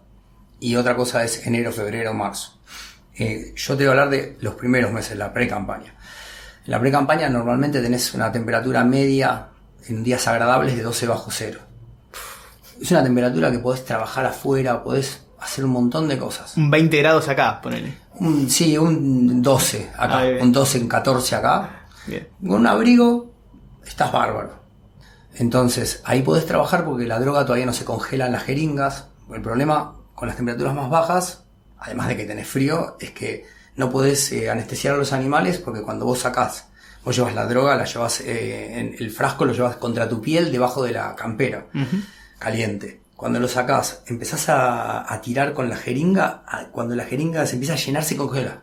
y 0.60 0.76
otra 0.76 0.96
cosa 0.96 1.24
es 1.24 1.46
enero, 1.48 1.72
febrero, 1.72 2.14
marzo. 2.14 2.60
Eh, 3.20 3.54
yo 3.56 3.76
te 3.78 3.84
voy 3.84 3.88
a 3.88 3.92
hablar 3.92 4.10
de 4.10 4.38
los 4.42 4.56
primeros 4.56 4.92
meses, 4.92 5.18
la 5.18 5.34
pre-campaña. 5.34 5.94
En 6.66 6.72
la 6.72 6.80
pre-campaña 6.80 7.30
normalmente 7.30 7.82
tenés 7.82 8.14
una 8.14 8.32
temperatura 8.32 8.84
media 8.84 9.48
en 9.88 10.04
días 10.04 10.28
agradables 10.28 10.76
de 10.76 10.84
12 10.84 11.08
bajo 11.08 11.30
cero. 11.32 11.60
Es 12.82 12.92
una 12.92 13.04
temperatura 13.04 13.52
que 13.52 13.60
podés 13.60 13.84
trabajar 13.84 14.26
afuera, 14.26 14.84
podés 14.84 15.26
hacer 15.40 15.66
un 15.66 15.72
montón 15.72 16.08
de 16.08 16.18
cosas. 16.18 16.56
Un 16.58 16.70
20 16.72 16.98
grados 16.98 17.28
acá, 17.28 17.60
ponele. 17.62 17.98
Un- 18.20 18.50
sí, 18.50 18.78
un 18.78 19.42
12 19.42 19.90
acá, 19.98 20.22
un 20.42 20.52
12 20.52 20.78
en 20.78 20.88
14 20.88 21.36
acá. 21.36 21.86
Bien. 22.08 22.28
Con 22.42 22.62
un 22.62 22.68
abrigo 22.68 23.34
estás 23.86 24.12
bárbaro. 24.12 24.60
Entonces, 25.36 26.02
ahí 26.06 26.22
podés 26.22 26.46
trabajar 26.46 26.84
porque 26.86 27.06
la 27.06 27.20
droga 27.20 27.46
todavía 27.46 27.66
no 27.66 27.74
se 27.74 27.86
congela 27.86 28.26
en 28.28 28.34
las 28.34 28.44
jeringas. 28.44 29.08
El 29.34 29.42
problema 29.42 29.96
con 30.16 30.28
las 30.28 30.36
temperaturas 30.38 30.74
más 30.74 30.90
bajas, 30.90 31.44
además 31.80 32.08
de 32.10 32.18
que 32.18 32.26
tenés 32.26 32.48
frío, 32.48 32.98
es 33.00 33.12
que 33.12 33.46
no 33.76 33.90
podés 33.90 34.32
eh, 34.32 34.50
anestesiar 34.50 34.96
a 34.96 34.98
los 34.98 35.14
animales 35.14 35.58
porque 35.58 35.82
cuando 35.82 36.06
vos 36.06 36.20
sacás, 36.20 36.66
vos 37.06 37.16
llevas 37.16 37.34
la 37.36 37.46
droga, 37.46 37.76
la 37.76 37.86
llevas 37.86 38.22
eh, 38.22 38.80
en 38.80 38.96
el 39.00 39.12
frasco, 39.12 39.46
lo 39.46 39.54
llevas 39.54 39.78
contra 39.78 40.08
tu 40.10 40.22
piel 40.22 40.52
debajo 40.52 40.84
de 40.84 40.92
la 40.92 41.16
campera, 41.16 41.66
caliente. 42.38 43.02
Cuando 43.16 43.40
lo 43.40 43.48
sacás, 43.50 44.02
empezás 44.08 44.48
a, 44.50 45.12
a 45.14 45.22
tirar 45.22 45.54
con 45.54 45.70
la 45.70 45.76
jeringa, 45.76 46.44
a- 46.48 46.68
cuando 46.72 46.96
la 46.96 47.04
jeringa 47.06 47.46
se 47.46 47.54
empieza 47.56 47.74
a 47.74 47.78
llenar, 47.78 48.04
se 48.04 48.16
congela. 48.16 48.62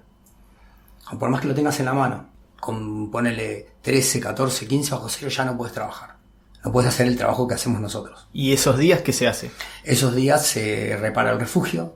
O 1.13 1.19
por 1.19 1.29
más 1.31 1.41
que 1.41 1.49
lo 1.49 1.55
tengas 1.55 1.79
en 1.81 1.87
la 1.87 1.93
mano, 1.95 2.29
con 2.59 3.11
ponele 3.11 3.67
13, 3.83 4.19
14, 4.21 4.67
15 4.67 4.91
bajo 4.93 5.09
cero, 5.09 5.29
ya 5.31 5.45
no 5.45 5.57
puedes 5.57 5.75
trabajar. 5.75 6.17
No 6.65 6.73
puedes 6.73 6.89
hacer 6.89 7.07
el 7.07 7.17
trabajo 7.17 7.47
que 7.47 7.55
hacemos 7.55 7.81
nosotros. 7.81 8.29
¿Y 8.33 8.53
esos 8.53 8.77
días 8.79 9.03
qué 9.03 9.13
se 9.13 9.29
hace? 9.29 9.51
Esos 9.85 10.17
días 10.17 10.45
se 10.47 10.97
repara 11.01 11.31
el 11.33 11.39
refugio, 11.39 11.95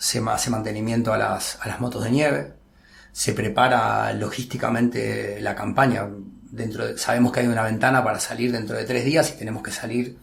se 0.00 0.18
hace 0.26 0.48
mantenimiento 0.48 1.12
a 1.12 1.18
las, 1.18 1.58
a 1.60 1.68
las 1.68 1.78
motos 1.78 2.02
de 2.02 2.10
nieve, 2.10 2.54
se 3.12 3.34
prepara 3.34 4.10
logísticamente 4.14 5.38
la 5.42 5.54
campaña. 5.54 6.08
Dentro 6.50 6.86
de- 6.86 6.96
sabemos 6.96 7.32
que 7.32 7.40
hay 7.40 7.46
una 7.48 7.62
ventana 7.62 8.02
para 8.02 8.18
salir 8.18 8.50
dentro 8.50 8.76
de 8.76 8.84
tres 8.84 9.04
días 9.04 9.30
y 9.34 9.38
tenemos 9.38 9.62
que 9.62 9.70
salir 9.70 10.16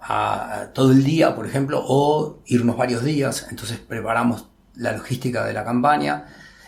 a, 0.00 0.68
todo 0.72 0.92
el 0.92 1.04
día, 1.04 1.34
por 1.36 1.46
ejemplo, 1.46 1.84
o 1.86 2.42
irnos 2.46 2.74
varios 2.78 3.04
días. 3.04 3.46
Entonces 3.50 3.78
preparamos 3.78 4.48
la 4.76 4.92
logística 4.92 5.44
de 5.44 5.52
la 5.52 5.62
campaña, 5.62 6.24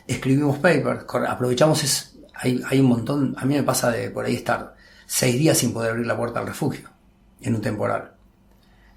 escribimos 0.06 0.58
papers, 0.58 1.06
aprovechamos 1.26 1.82
es, 1.82 2.18
hay, 2.34 2.62
hay 2.68 2.78
un 2.78 2.86
montón, 2.86 3.34
a 3.38 3.46
mí 3.46 3.54
me 3.54 3.62
pasa 3.62 3.90
de 3.90 4.10
por 4.10 4.26
ahí 4.26 4.34
estar 4.36 4.76
seis 5.06 5.38
días 5.38 5.56
sin 5.56 5.72
poder 5.72 5.92
abrir 5.92 6.06
la 6.06 6.16
puerta 6.16 6.40
al 6.40 6.46
refugio 6.46 6.90
en 7.40 7.54
un 7.54 7.62
temporal. 7.62 8.12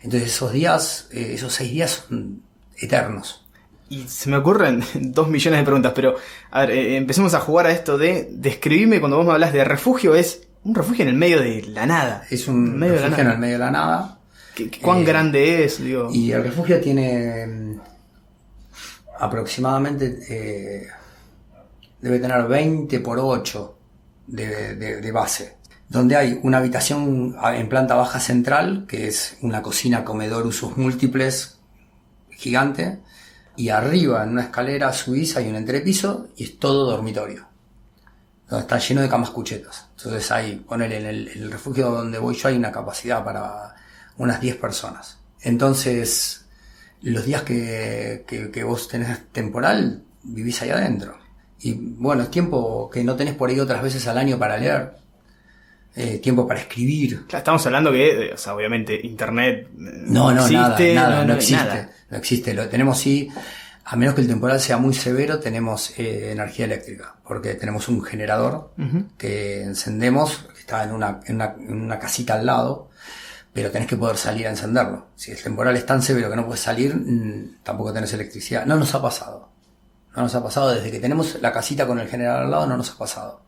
Entonces 0.02 0.34
esos 0.34 0.52
días, 0.52 1.08
eh, 1.12 1.32
esos 1.36 1.54
seis 1.54 1.72
días 1.72 2.04
son 2.10 2.44
eternos. 2.80 3.44
Y 3.90 4.04
se 4.08 4.30
me 4.30 4.38
ocurren 4.38 4.84
dos 4.96 5.30
millones 5.30 5.60
de 5.60 5.64
preguntas, 5.66 5.94
pero 5.96 6.16
a 6.52 6.62
ver, 6.62 6.72
eh, 6.72 6.98
empecemos 6.98 7.34
a 7.34 7.40
jugar 7.40 7.68
a 7.68 7.72
esto 7.72 7.98
de 7.98 8.28
describirme 8.32 9.00
cuando 9.00 9.18
vos 9.18 9.26
me 9.26 9.32
hablas 9.34 9.54
de 9.54 9.64
refugio, 9.64 10.14
es 10.16 10.42
un 10.64 10.76
refugio 10.76 11.04
en 11.04 11.10
el 11.10 11.16
medio 11.16 11.40
de 11.42 11.62
la 11.64 11.86
nada. 11.86 12.26
Es 12.30 12.48
un 12.48 12.78
medio 12.78 12.96
refugio 12.96 13.24
en 13.24 13.30
el 13.32 13.38
medio 13.38 13.54
de 13.54 13.60
la 13.60 13.72
nada. 13.72 14.20
¿Qué- 14.56 14.70
qué- 14.70 14.82
¿Cuán 14.82 15.00
Eh, 15.00 15.06
grande 15.06 15.64
es? 15.64 15.82
Digo, 15.82 16.10
Y 16.12 16.32
el 16.32 16.44
refugio 16.44 16.82
tiene 16.82 17.48
mm, 17.48 17.80
aproximadamente, 19.20 20.20
eh, 20.30 20.88
debe 22.02 22.20
tener 22.20 22.44
20 22.48 23.00
por 23.00 23.20
8 23.20 23.78
de, 24.28 24.76
de- 24.76 25.02
de 25.02 25.12
base. 25.12 25.56
Donde 25.90 26.18
hay 26.18 26.40
una 26.44 26.58
habitación 26.58 27.38
en 27.42 27.70
planta 27.70 27.96
baja 27.96 28.20
central, 28.20 28.86
que 28.90 29.08
es 29.08 29.38
una 29.42 29.62
cocina, 29.62 30.04
comedor, 30.04 30.46
usos 30.46 30.76
múltiples, 30.78 31.57
gigante. 32.38 33.00
Y 33.58 33.70
arriba, 33.70 34.24
en 34.24 34.30
una 34.32 34.44
escalera 34.44 34.94
subís, 34.94 35.36
hay 35.38 35.50
un 35.50 35.56
entrepiso 35.56 36.30
y 36.38 36.46
es 36.46 36.60
todo 36.60 36.90
dormitorio. 36.92 37.48
Donde 38.50 38.62
está 38.62 38.78
lleno 38.80 39.02
de 39.02 39.10
camas 39.10 39.32
cuchetas. 39.32 39.88
Entonces 39.98 40.32
hay, 40.32 40.56
ponele, 40.58 40.98
en 41.00 41.06
el, 41.06 41.28
el 41.28 41.52
refugio 41.52 41.90
donde 41.92 42.18
voy 42.18 42.36
yo 42.36 42.48
hay 42.48 42.56
una 42.56 42.72
capacidad 42.72 43.24
para 43.24 43.76
unas 44.18 44.40
10 44.40 44.56
personas. 44.56 45.18
Entonces, 45.42 46.46
los 47.02 47.26
días 47.26 47.44
que, 47.44 48.24
que- 48.28 48.52
que 48.52 48.64
vos 48.64 48.88
tenés 48.88 49.28
temporal, 49.32 50.04
vivís 50.24 50.62
ahí 50.62 50.70
adentro. 50.70 51.18
Y 51.60 51.74
bueno, 51.74 52.24
es 52.24 52.32
tiempo 52.32 52.90
que 52.90 53.04
no 53.04 53.16
tenés 53.16 53.36
por 53.36 53.50
ahí 53.50 53.60
otras 53.60 53.82
veces 53.84 54.08
al 54.08 54.18
año 54.18 54.40
para 54.40 54.58
leer. 54.58 54.94
Eh, 56.00 56.20
tiempo 56.20 56.48
para 56.48 56.60
escribir. 56.60 57.26
Claro, 57.26 57.40
estamos 57.40 57.66
hablando 57.66 57.92
que, 57.92 58.28
eh, 58.28 58.34
o 58.34 58.38
sea, 58.38 58.54
obviamente, 58.54 59.00
internet 59.04 59.68
eh, 59.68 59.70
No, 59.80 60.32
no, 60.32 60.42
existe, 60.46 60.94
nada, 60.94 61.10
nada, 61.10 61.22
no, 61.22 61.28
no- 61.30 61.34
existe. 61.34 61.56
nada. 61.66 61.90
No 62.12 62.18
existe. 62.18 62.54
Lo 62.54 62.70
tenemos 62.70 63.00
sí, 63.00 63.28
a 63.84 63.96
menos 63.96 64.14
que 64.14 64.22
el 64.22 64.28
temporal 64.28 64.60
sea 64.60 64.78
muy 64.78 64.94
severo, 64.94 65.40
tenemos 65.40 65.98
eh, 65.98 66.32
energía 66.34 66.66
eléctrica. 66.66 67.16
Porque 67.28 67.56
tenemos 67.56 67.88
un 67.90 68.04
generador 68.04 68.74
que 69.18 69.64
encendemos, 69.64 70.46
que 70.54 70.60
está 70.60 70.84
en 70.84 70.92
una, 70.92 71.20
en 71.26 71.36
una, 71.36 71.56
en 71.60 71.82
una 71.82 71.98
casita 71.98 72.36
al 72.36 72.46
lado, 72.46 72.90
pero 73.52 73.72
tenés 73.72 73.88
que 73.88 73.98
poder 73.98 74.18
salir 74.18 74.46
a 74.46 74.52
encenderlo. 74.52 75.08
Si 75.16 75.32
el 75.32 75.42
temporal 75.42 75.76
es 75.78 75.86
tan 75.88 76.04
severo 76.04 76.30
que 76.30 76.36
no 76.36 76.46
puedes 76.46 76.62
salir, 76.62 76.96
mm, 76.96 77.64
tampoco 77.64 77.92
tenés 77.92 78.14
electricidad. 78.14 78.68
No 78.68 78.76
nos 78.76 78.94
ha 78.94 79.02
pasado. 79.02 79.50
No 80.16 80.22
nos 80.22 80.36
ha 80.36 80.44
pasado 80.44 80.70
desde 80.76 80.92
que 80.92 81.00
tenemos 81.00 81.38
la 81.42 81.52
casita 81.52 81.88
con 81.88 81.98
el 82.00 82.08
generador 82.08 82.44
al 82.46 82.52
lado, 82.52 82.68
no 82.68 82.78
nos 82.78 82.92
ha 82.92 82.98
pasado. 83.00 83.47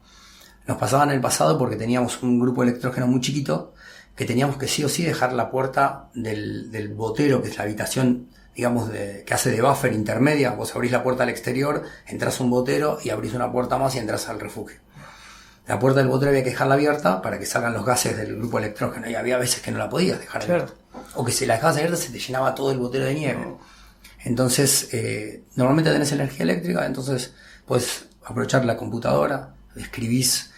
Nos 0.70 0.78
pasaba 0.78 1.04
en 1.04 1.10
el 1.10 1.20
pasado 1.20 1.58
porque 1.58 1.76
teníamos 1.76 2.22
un 2.22 2.40
grupo 2.40 2.62
de 2.62 2.70
electrógeno 2.70 3.08
muy 3.08 3.22
chiquito 3.22 3.74
que 4.16 4.26
teníamos 4.26 4.58
que 4.58 4.68
sí 4.68 4.84
o 4.84 4.88
sí 4.88 5.04
dejar 5.04 5.34
la 5.34 5.50
puerta 5.50 6.10
del, 6.14 6.72
del 6.72 6.90
botero, 6.90 7.42
que 7.42 7.48
es 7.50 7.58
la 7.58 7.64
habitación, 7.64 8.28
digamos, 8.56 8.88
de, 8.92 9.24
que 9.26 9.34
hace 9.34 9.50
de 9.50 9.64
buffer 9.64 9.94
intermedia. 9.94 10.52
Vos 10.52 10.76
abrís 10.76 10.92
la 10.92 11.02
puerta 11.02 11.24
al 11.24 11.30
exterior, 11.30 11.82
entras 12.06 12.40
un 12.40 12.52
botero 12.52 13.00
y 13.04 13.10
abrís 13.10 13.34
una 13.34 13.52
puerta 13.52 13.80
más 13.80 13.96
y 13.96 13.98
entras 13.98 14.30
al 14.30 14.40
refugio. 14.40 14.78
La 15.66 15.80
puerta 15.80 16.02
del 16.02 16.08
botero 16.10 16.30
había 16.30 16.44
que 16.44 16.52
dejarla 16.52 16.76
abierta 16.76 17.24
para 17.24 17.40
que 17.40 17.48
salgan 17.48 17.74
los 17.74 17.84
gases 17.84 18.16
del 18.16 18.36
grupo 18.36 18.60
electrógeno 18.60 19.10
y 19.10 19.16
había 19.16 19.40
veces 19.40 19.62
que 19.62 19.72
no 19.72 19.80
la 19.80 19.90
podías 19.90 20.20
dejar 20.20 20.44
abierta. 20.44 20.74
O 21.16 21.26
que 21.26 21.32
si 21.32 21.48
la 21.48 21.56
dejabas 21.56 21.78
abierta 21.78 21.98
se 21.98 22.12
te 22.12 22.20
llenaba 22.20 22.54
todo 22.54 22.72
el 22.72 22.78
botero 22.78 23.06
de 23.06 23.16
nieve. 23.16 23.56
Entonces, 24.24 24.88
eh, 24.94 25.46
normalmente 25.56 25.92
tenés 25.92 26.12
energía 26.12 26.44
eléctrica, 26.44 26.86
entonces 26.86 27.34
puedes 27.66 28.06
aprovechar 28.24 28.66
la 28.66 28.78
computadora, 28.78 29.56
escribís, 29.76 30.52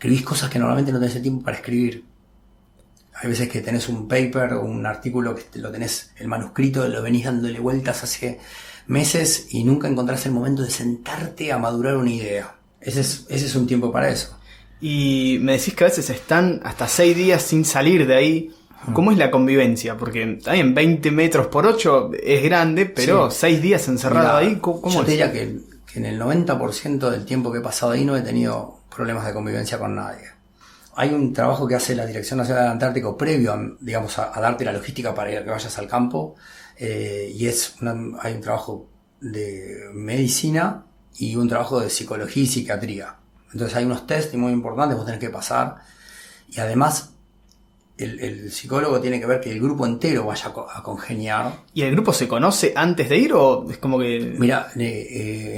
escribís 0.00 0.22
cosas 0.22 0.48
que 0.48 0.58
normalmente 0.58 0.92
no 0.92 0.98
tenés 0.98 1.14
el 1.16 1.22
tiempo 1.22 1.44
para 1.44 1.58
escribir. 1.58 2.04
Hay 3.22 3.28
veces 3.28 3.50
que 3.50 3.60
tenés 3.60 3.86
un 3.90 4.08
paper 4.08 4.54
o 4.54 4.62
un 4.62 4.86
artículo 4.86 5.34
que 5.34 5.58
lo 5.58 5.70
tenés 5.70 6.12
el 6.16 6.26
manuscrito, 6.26 6.88
lo 6.88 7.02
venís 7.02 7.26
dándole 7.26 7.60
vueltas 7.60 8.02
hace 8.02 8.38
meses 8.86 9.48
y 9.50 9.62
nunca 9.62 9.88
encontrás 9.88 10.24
el 10.24 10.32
momento 10.32 10.62
de 10.62 10.70
sentarte 10.70 11.52
a 11.52 11.58
madurar 11.58 11.98
una 11.98 12.10
idea. 12.10 12.54
Ese 12.80 13.02
es, 13.02 13.26
ese 13.28 13.44
es 13.44 13.54
un 13.54 13.66
tiempo 13.66 13.92
para 13.92 14.08
eso. 14.08 14.38
Y 14.80 15.36
me 15.42 15.52
decís 15.58 15.74
que 15.74 15.84
a 15.84 15.88
veces 15.88 16.08
están 16.08 16.62
hasta 16.64 16.88
seis 16.88 17.14
días 17.14 17.42
sin 17.42 17.66
salir 17.66 18.06
de 18.06 18.16
ahí. 18.16 18.50
¿Cómo 18.94 19.12
es 19.12 19.18
la 19.18 19.30
convivencia? 19.30 19.98
Porque 19.98 20.38
también 20.42 20.74
20 20.74 21.10
metros 21.10 21.48
por 21.48 21.66
8 21.66 22.12
es 22.22 22.42
grande, 22.42 22.86
pero 22.86 23.30
Sí. 23.30 23.36
seis 23.40 23.60
días 23.60 23.86
encerrado 23.88 24.38
ahí, 24.38 24.56
¿cómo, 24.62 24.80
cómo 24.80 24.94
yo 24.94 25.00
es? 25.00 25.04
te 25.04 25.10
diría 25.12 25.30
que, 25.30 25.58
que 25.92 25.98
en 25.98 26.06
el 26.06 26.20
90% 26.20 27.10
del 27.10 27.24
tiempo 27.24 27.50
que 27.52 27.58
he 27.58 27.62
pasado 27.62 27.92
ahí 27.92 28.04
no 28.04 28.16
he 28.16 28.22
tenido 28.22 28.80
problemas 28.94 29.26
de 29.26 29.32
convivencia 29.32 29.78
con 29.78 29.94
nadie. 29.94 30.26
Hay 30.96 31.14
un 31.14 31.32
trabajo 31.32 31.66
que 31.66 31.74
hace 31.74 31.94
la 31.94 32.06
Dirección 32.06 32.38
Nacional 32.38 32.64
del 32.64 32.72
Antártico 32.72 33.16
previo 33.16 33.52
a, 33.52 33.60
digamos, 33.80 34.18
a, 34.18 34.32
darte 34.40 34.64
la 34.64 34.72
logística 34.72 35.14
para 35.14 35.30
que 35.30 35.48
vayas 35.48 35.78
al 35.78 35.86
campo, 35.86 36.34
eh, 36.76 37.32
y 37.34 37.46
es 37.46 37.74
hay 38.20 38.34
un 38.34 38.40
trabajo 38.40 38.88
de 39.20 39.90
medicina 39.94 40.86
y 41.16 41.36
un 41.36 41.48
trabajo 41.48 41.80
de 41.80 41.90
psicología 41.90 42.42
y 42.42 42.46
psiquiatría. 42.46 43.16
Entonces 43.52 43.76
hay 43.76 43.84
unos 43.84 44.06
test 44.06 44.34
muy 44.34 44.52
importantes 44.52 44.94
que 44.94 44.98
vos 44.98 45.06
tenés 45.06 45.20
que 45.20 45.30
pasar, 45.30 45.76
y 46.48 46.60
además 46.60 47.09
el, 48.02 48.20
el 48.20 48.50
psicólogo 48.50 49.00
tiene 49.00 49.20
que 49.20 49.26
ver 49.26 49.40
que 49.40 49.50
el 49.52 49.60
grupo 49.60 49.86
entero 49.86 50.24
vaya 50.26 50.48
a, 50.48 50.52
co- 50.52 50.68
a 50.70 50.82
congeniar 50.82 51.60
¿Y 51.74 51.82
el 51.82 51.92
grupo 51.92 52.12
se 52.12 52.26
conoce 52.28 52.72
antes 52.76 53.08
de 53.08 53.18
ir 53.18 53.32
o 53.32 53.70
es 53.70 53.78
como 53.78 53.98
que... 53.98 54.34
Mira, 54.38 54.68
eh, 54.76 55.06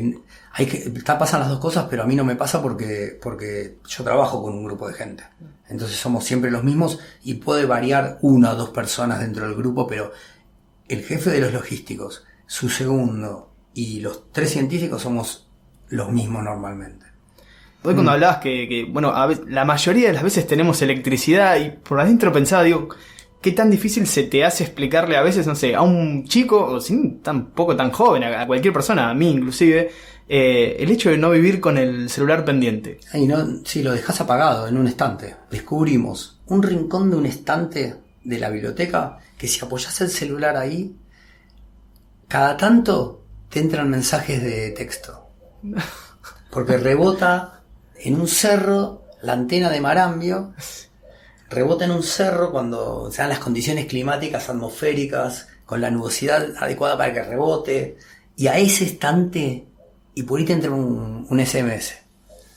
eh, 0.02 0.18
hay 0.52 0.66
que, 0.66 0.78
está- 0.78 1.18
pasan 1.18 1.40
las 1.40 1.48
dos 1.48 1.58
cosas, 1.60 1.86
pero 1.88 2.02
a 2.02 2.06
mí 2.06 2.14
no 2.14 2.24
me 2.24 2.36
pasa 2.36 2.60
porque, 2.60 3.18
porque 3.22 3.78
yo 3.86 4.04
trabajo 4.04 4.42
con 4.42 4.52
un 4.54 4.64
grupo 4.64 4.88
de 4.88 4.94
gente. 4.94 5.24
Entonces 5.68 5.96
somos 5.98 6.24
siempre 6.24 6.50
los 6.50 6.62
mismos 6.64 6.98
y 7.22 7.34
puede 7.34 7.64
variar 7.64 8.18
una 8.22 8.52
o 8.52 8.56
dos 8.56 8.70
personas 8.70 9.20
dentro 9.20 9.46
del 9.46 9.54
grupo, 9.56 9.86
pero 9.86 10.12
el 10.88 11.02
jefe 11.04 11.30
de 11.30 11.40
los 11.40 11.52
logísticos, 11.52 12.24
su 12.46 12.68
segundo 12.68 13.50
y 13.72 14.00
los 14.00 14.30
tres 14.32 14.50
científicos 14.50 15.00
somos 15.02 15.48
los 15.88 16.10
mismos 16.10 16.42
normalmente. 16.44 17.06
Hoy 17.84 17.92
Mm. 17.92 17.96
cuando 17.96 18.12
hablabas 18.12 18.36
que, 18.38 18.68
que, 18.68 18.84
bueno, 18.84 19.10
a 19.14 19.28
la 19.48 19.64
mayoría 19.64 20.08
de 20.08 20.12
las 20.14 20.22
veces 20.22 20.46
tenemos 20.46 20.80
electricidad 20.82 21.56
y 21.58 21.70
por 21.70 21.98
adentro 22.00 22.32
pensaba, 22.32 22.62
digo, 22.62 22.88
¿qué 23.40 23.52
tan 23.52 23.70
difícil 23.70 24.06
se 24.06 24.22
te 24.24 24.44
hace 24.44 24.64
explicarle 24.64 25.16
a 25.16 25.22
veces, 25.22 25.46
no 25.46 25.54
sé, 25.54 25.74
a 25.74 25.82
un 25.82 26.24
chico, 26.26 26.64
o 26.64 26.80
sin 26.80 27.20
tampoco 27.22 27.74
tan 27.74 27.90
joven, 27.90 28.22
a, 28.24 28.42
a 28.42 28.46
cualquier 28.46 28.72
persona, 28.72 29.10
a 29.10 29.14
mí 29.14 29.30
inclusive, 29.30 29.90
eh, 30.28 30.76
el 30.78 30.90
hecho 30.90 31.10
de 31.10 31.18
no 31.18 31.30
vivir 31.30 31.60
con 31.60 31.76
el 31.76 32.08
celular 32.08 32.44
pendiente? 32.44 33.00
Y 33.14 33.26
no, 33.26 33.64
si 33.64 33.82
lo 33.82 33.92
dejas 33.92 34.20
apagado 34.20 34.68
en 34.68 34.76
un 34.78 34.86
estante, 34.86 35.34
descubrimos 35.50 36.40
un 36.46 36.62
rincón 36.62 37.10
de 37.10 37.16
un 37.16 37.26
estante 37.26 37.96
de 38.22 38.38
la 38.38 38.48
biblioteca 38.48 39.18
que 39.36 39.48
si 39.48 39.64
apoyas 39.64 40.00
el 40.00 40.08
celular 40.08 40.56
ahí, 40.56 40.94
cada 42.28 42.56
tanto 42.56 43.24
te 43.48 43.58
entran 43.58 43.90
mensajes 43.90 44.40
de 44.42 44.70
texto. 44.70 45.26
Porque 46.50 46.76
rebota 46.76 47.61
en 48.04 48.20
un 48.20 48.28
cerro 48.28 49.04
la 49.22 49.34
antena 49.34 49.70
de 49.70 49.80
Marambio, 49.80 50.52
rebota 51.48 51.84
en 51.84 51.92
un 51.92 52.02
cerro 52.02 52.50
cuando 52.50 53.10
se 53.10 53.22
dan 53.22 53.28
las 53.30 53.38
condiciones 53.38 53.86
climáticas 53.86 54.48
atmosféricas, 54.48 55.48
con 55.64 55.80
la 55.80 55.90
nubosidad 55.90 56.54
adecuada 56.58 56.98
para 56.98 57.12
que 57.12 57.22
rebote, 57.22 57.96
y 58.36 58.48
a 58.48 58.58
ese 58.58 58.84
estante, 58.84 59.66
y 60.14 60.22
por 60.24 60.38
ahí 60.38 60.44
te 60.44 60.52
entra 60.54 60.70
un, 60.70 61.26
un 61.28 61.46
SMS. 61.46 61.94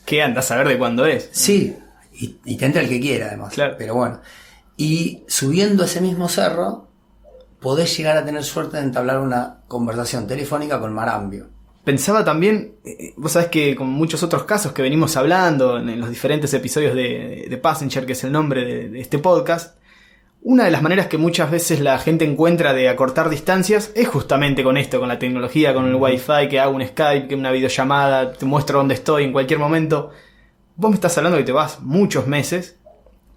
¿Qué 0.06 0.22
andas 0.22 0.50
a 0.52 0.58
ver 0.58 0.68
de 0.68 0.78
cuándo 0.78 1.06
es? 1.06 1.30
Sí, 1.32 1.78
y, 2.14 2.38
y 2.44 2.58
te 2.58 2.66
entra 2.66 2.82
el 2.82 2.90
que 2.90 3.00
quiera 3.00 3.28
además. 3.28 3.54
Claro. 3.54 3.75
Pero 3.78 3.96
bueno. 3.96 4.22
Y 4.78 5.24
subiendo 5.28 5.86
ese 5.86 6.02
mismo 6.02 6.28
cerro, 6.28 6.88
podés 7.60 7.96
llegar 7.98 8.18
a 8.18 8.25
tener 8.25 8.44
suerte 8.44 8.78
de 8.78 8.84
entablar 8.84 9.20
una 9.20 9.62
conversación 9.68 10.28
telefónica 10.28 10.80
con 10.80 10.94
Marambio. 10.94 11.50
Pensaba 11.86 12.25
también, 12.25 12.74
eh, 12.84 13.13
vos 13.15 13.32
sabés 13.32 13.48
que 13.50 13.75
con 13.75 13.89
muchos 13.89 14.24
otros 14.24 14.44
casos 14.44 14.74
que 14.74 14.82
venimos 14.82 15.15
hablando 15.15 15.77
en, 15.77 16.00
los 16.00 16.10
diferentes 16.10 16.54
episodios 16.54 16.96
de, 16.96 17.46
de 17.50 17.58
Passenger, 17.58 18.06
que 18.06 18.13
es 18.13 18.24
el 18.24 18.32
nombre 18.32 18.65
de, 18.65 18.89
de 18.89 19.00
este 19.00 19.20
podcast, 19.20 19.77
una 20.48 20.65
de 20.65 20.70
las 20.72 20.84
maneras 20.84 21.08
que 21.08 21.18
muchas 21.18 21.50
veces 21.50 21.80
la 21.80 21.98
gente 21.98 22.24
encuentra 22.24 22.74
de 22.74 22.88
acortar 22.88 23.30
distancias 23.30 23.92
es 23.96 24.08
justamente 24.08 24.63
con 24.63 24.77
esto, 24.77 25.00
con 25.00 25.10
la 25.10 25.18
tecnología, 25.18 25.74
con 25.74 25.88
el 25.88 25.96
wifi, 25.96 26.48
que 26.50 26.60
hago 26.60 26.75
un 26.75 26.86
Skype, 26.86 27.27
que 27.27 27.34
una 27.34 27.51
videollamada, 27.51 28.32
te 28.34 28.46
muestro 28.46 28.77
dónde 28.77 28.94
estoy 28.94 29.24
en 29.24 29.32
cualquier 29.32 29.58
momento. 29.58 30.12
Vos 30.75 30.92
me 30.92 30.96
estás 30.96 31.18
hablando 31.18 31.39
que 31.39 31.46
te 31.46 31.51
vas 31.51 31.80
muchos 31.82 32.27
meses, 32.27 32.75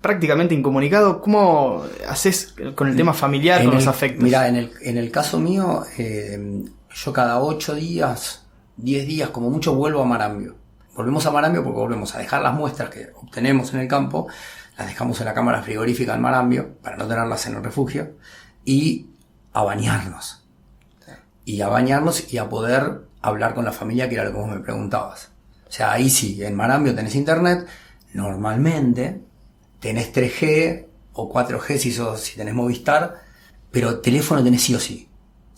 prácticamente 0.02 0.55
incomunicado. 0.55 1.23
¿Cómo 1.23 1.83
haces 2.07 2.55
con 2.75 2.88
el 2.88 2.97
tema 2.97 3.14
familiar, 3.14 3.61
En 3.61 3.69
con 3.69 3.76
los 3.76 3.87
afectos? 3.87 4.23
Mira, 4.23 4.47
en 4.47 4.57
el, 4.57 4.71
en 4.83 4.99
el 4.99 5.11
caso 5.11 5.40
mío, 5.40 5.85
eh, 5.97 6.62
yo 6.92 7.12
cada 7.12 7.40
8 7.40 7.75
días, 7.75 8.47
10 8.76 9.07
días, 9.07 9.30
como 9.30 9.50
mucho, 9.50 9.75
vuelvo 9.75 10.02
a 10.02 10.07
Marambio. 10.07 10.57
Volvemos 10.95 11.26
a 11.26 11.30
Marambio 11.30 11.62
porque 11.62 11.78
volvemos 11.78 12.14
a 12.14 12.18
dejar 12.18 12.42
las 12.42 12.54
muestras 12.54 12.90
que 12.90 13.12
obtenemos 13.14 13.73
en 13.73 13.80
el 13.80 13.88
campo, 13.88 14.28
las 14.76 14.87
dejamos 14.87 15.21
en 15.21 15.26
la 15.26 15.35
cámara 15.35 15.62
frigorífica 15.62 16.14
en 16.14 16.21
Marambio, 16.21 16.76
para 16.83 16.97
no 16.97 17.07
tenerlas 17.07 17.47
en 17.47 17.57
el 17.57 17.62
refugio, 17.62 18.16
y 18.64 19.11
a 19.52 19.62
bañarnos. 19.62 20.45
Y 21.45 21.61
a 21.62 21.68
bañarnos 21.68 22.33
y 22.33 22.38
a 22.38 22.49
poder 22.49 23.02
hablar 23.23 23.54
con 23.54 23.64
la 23.64 23.73
familia, 23.73 24.09
que 24.09 24.16
era 24.16 24.25
lo 24.25 24.33
que 24.33 24.38
vos 24.38 24.49
me 24.49 24.61
preguntabas. 24.61 25.30
O 25.66 25.73
sea, 25.73 25.92
ahí 25.92 26.11
sí, 26.11 26.42
en 26.42 26.54
Marambio 26.54 26.95
tenés 26.95 27.14
internet, 27.14 27.66
normalmente 28.12 29.21
tenés 29.80 30.12
3G 30.12 30.87
o 31.12 31.33
4G 31.33 31.78
si, 31.78 31.92
sos, 31.92 32.21
si 32.21 32.37
tenés 32.37 32.54
Movistar, 32.54 33.23
pero 33.71 34.00
teléfono 34.00 34.42
tenés 34.42 34.62
sí 34.62 34.75
o 34.75 34.80
sí. 34.80 35.08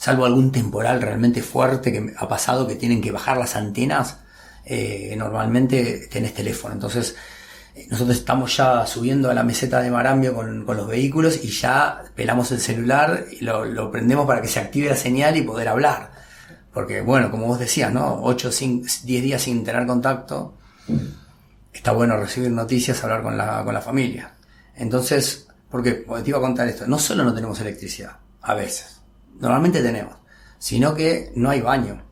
Salvo 0.00 0.24
algún 0.24 0.50
temporal 0.50 1.02
realmente 1.02 1.42
fuerte 1.42 1.92
que 1.92 2.14
ha 2.16 2.26
pasado 2.26 2.66
que 2.66 2.74
tienen 2.74 3.02
que 3.02 3.12
bajar 3.12 3.36
las 3.36 3.54
antenas, 3.54 4.16
eh, 4.64 5.14
normalmente 5.14 6.08
tenés 6.10 6.32
teléfono. 6.32 6.72
Entonces, 6.72 7.16
eh, 7.74 7.86
nosotros 7.90 8.16
estamos 8.16 8.56
ya 8.56 8.86
subiendo 8.86 9.30
a 9.30 9.34
la 9.34 9.42
meseta 9.42 9.82
de 9.82 9.90
Marambio 9.90 10.34
con, 10.34 10.64
con 10.64 10.78
los 10.78 10.88
vehículos 10.88 11.44
y 11.44 11.48
ya 11.48 12.02
pelamos 12.14 12.50
el 12.50 12.60
celular 12.60 13.26
y 13.30 13.44
lo, 13.44 13.66
lo, 13.66 13.90
prendemos 13.90 14.26
para 14.26 14.40
que 14.40 14.48
se 14.48 14.58
active 14.58 14.88
la 14.88 14.96
señal 14.96 15.36
y 15.36 15.42
poder 15.42 15.68
hablar. 15.68 16.12
Porque, 16.72 17.02
bueno, 17.02 17.30
como 17.30 17.46
vos 17.46 17.58
decías, 17.58 17.92
¿no? 17.92 18.20
8, 18.22 18.50
10 19.04 19.04
días 19.04 19.42
sin 19.42 19.64
tener 19.64 19.86
contacto. 19.86 20.54
Está 21.74 21.92
bueno 21.92 22.16
recibir 22.16 22.50
noticias, 22.50 23.04
hablar 23.04 23.22
con 23.22 23.36
la, 23.36 23.62
con 23.64 23.74
la 23.74 23.82
familia. 23.82 24.32
Entonces. 24.76 25.46
Porque 25.70 25.92
te 25.92 26.30
iba 26.30 26.38
a 26.38 26.40
contar 26.40 26.66
esto. 26.66 26.84
No 26.88 26.98
solo 26.98 27.22
no 27.22 27.32
tenemos 27.32 27.60
electricidad, 27.60 28.16
a 28.42 28.54
veces. 28.54 28.99
Normalmente 29.40 29.82
tenemos. 29.82 30.14
Sino 30.58 30.94
que 30.94 31.32
no 31.34 31.50
hay 31.50 31.60
baño. 31.60 32.02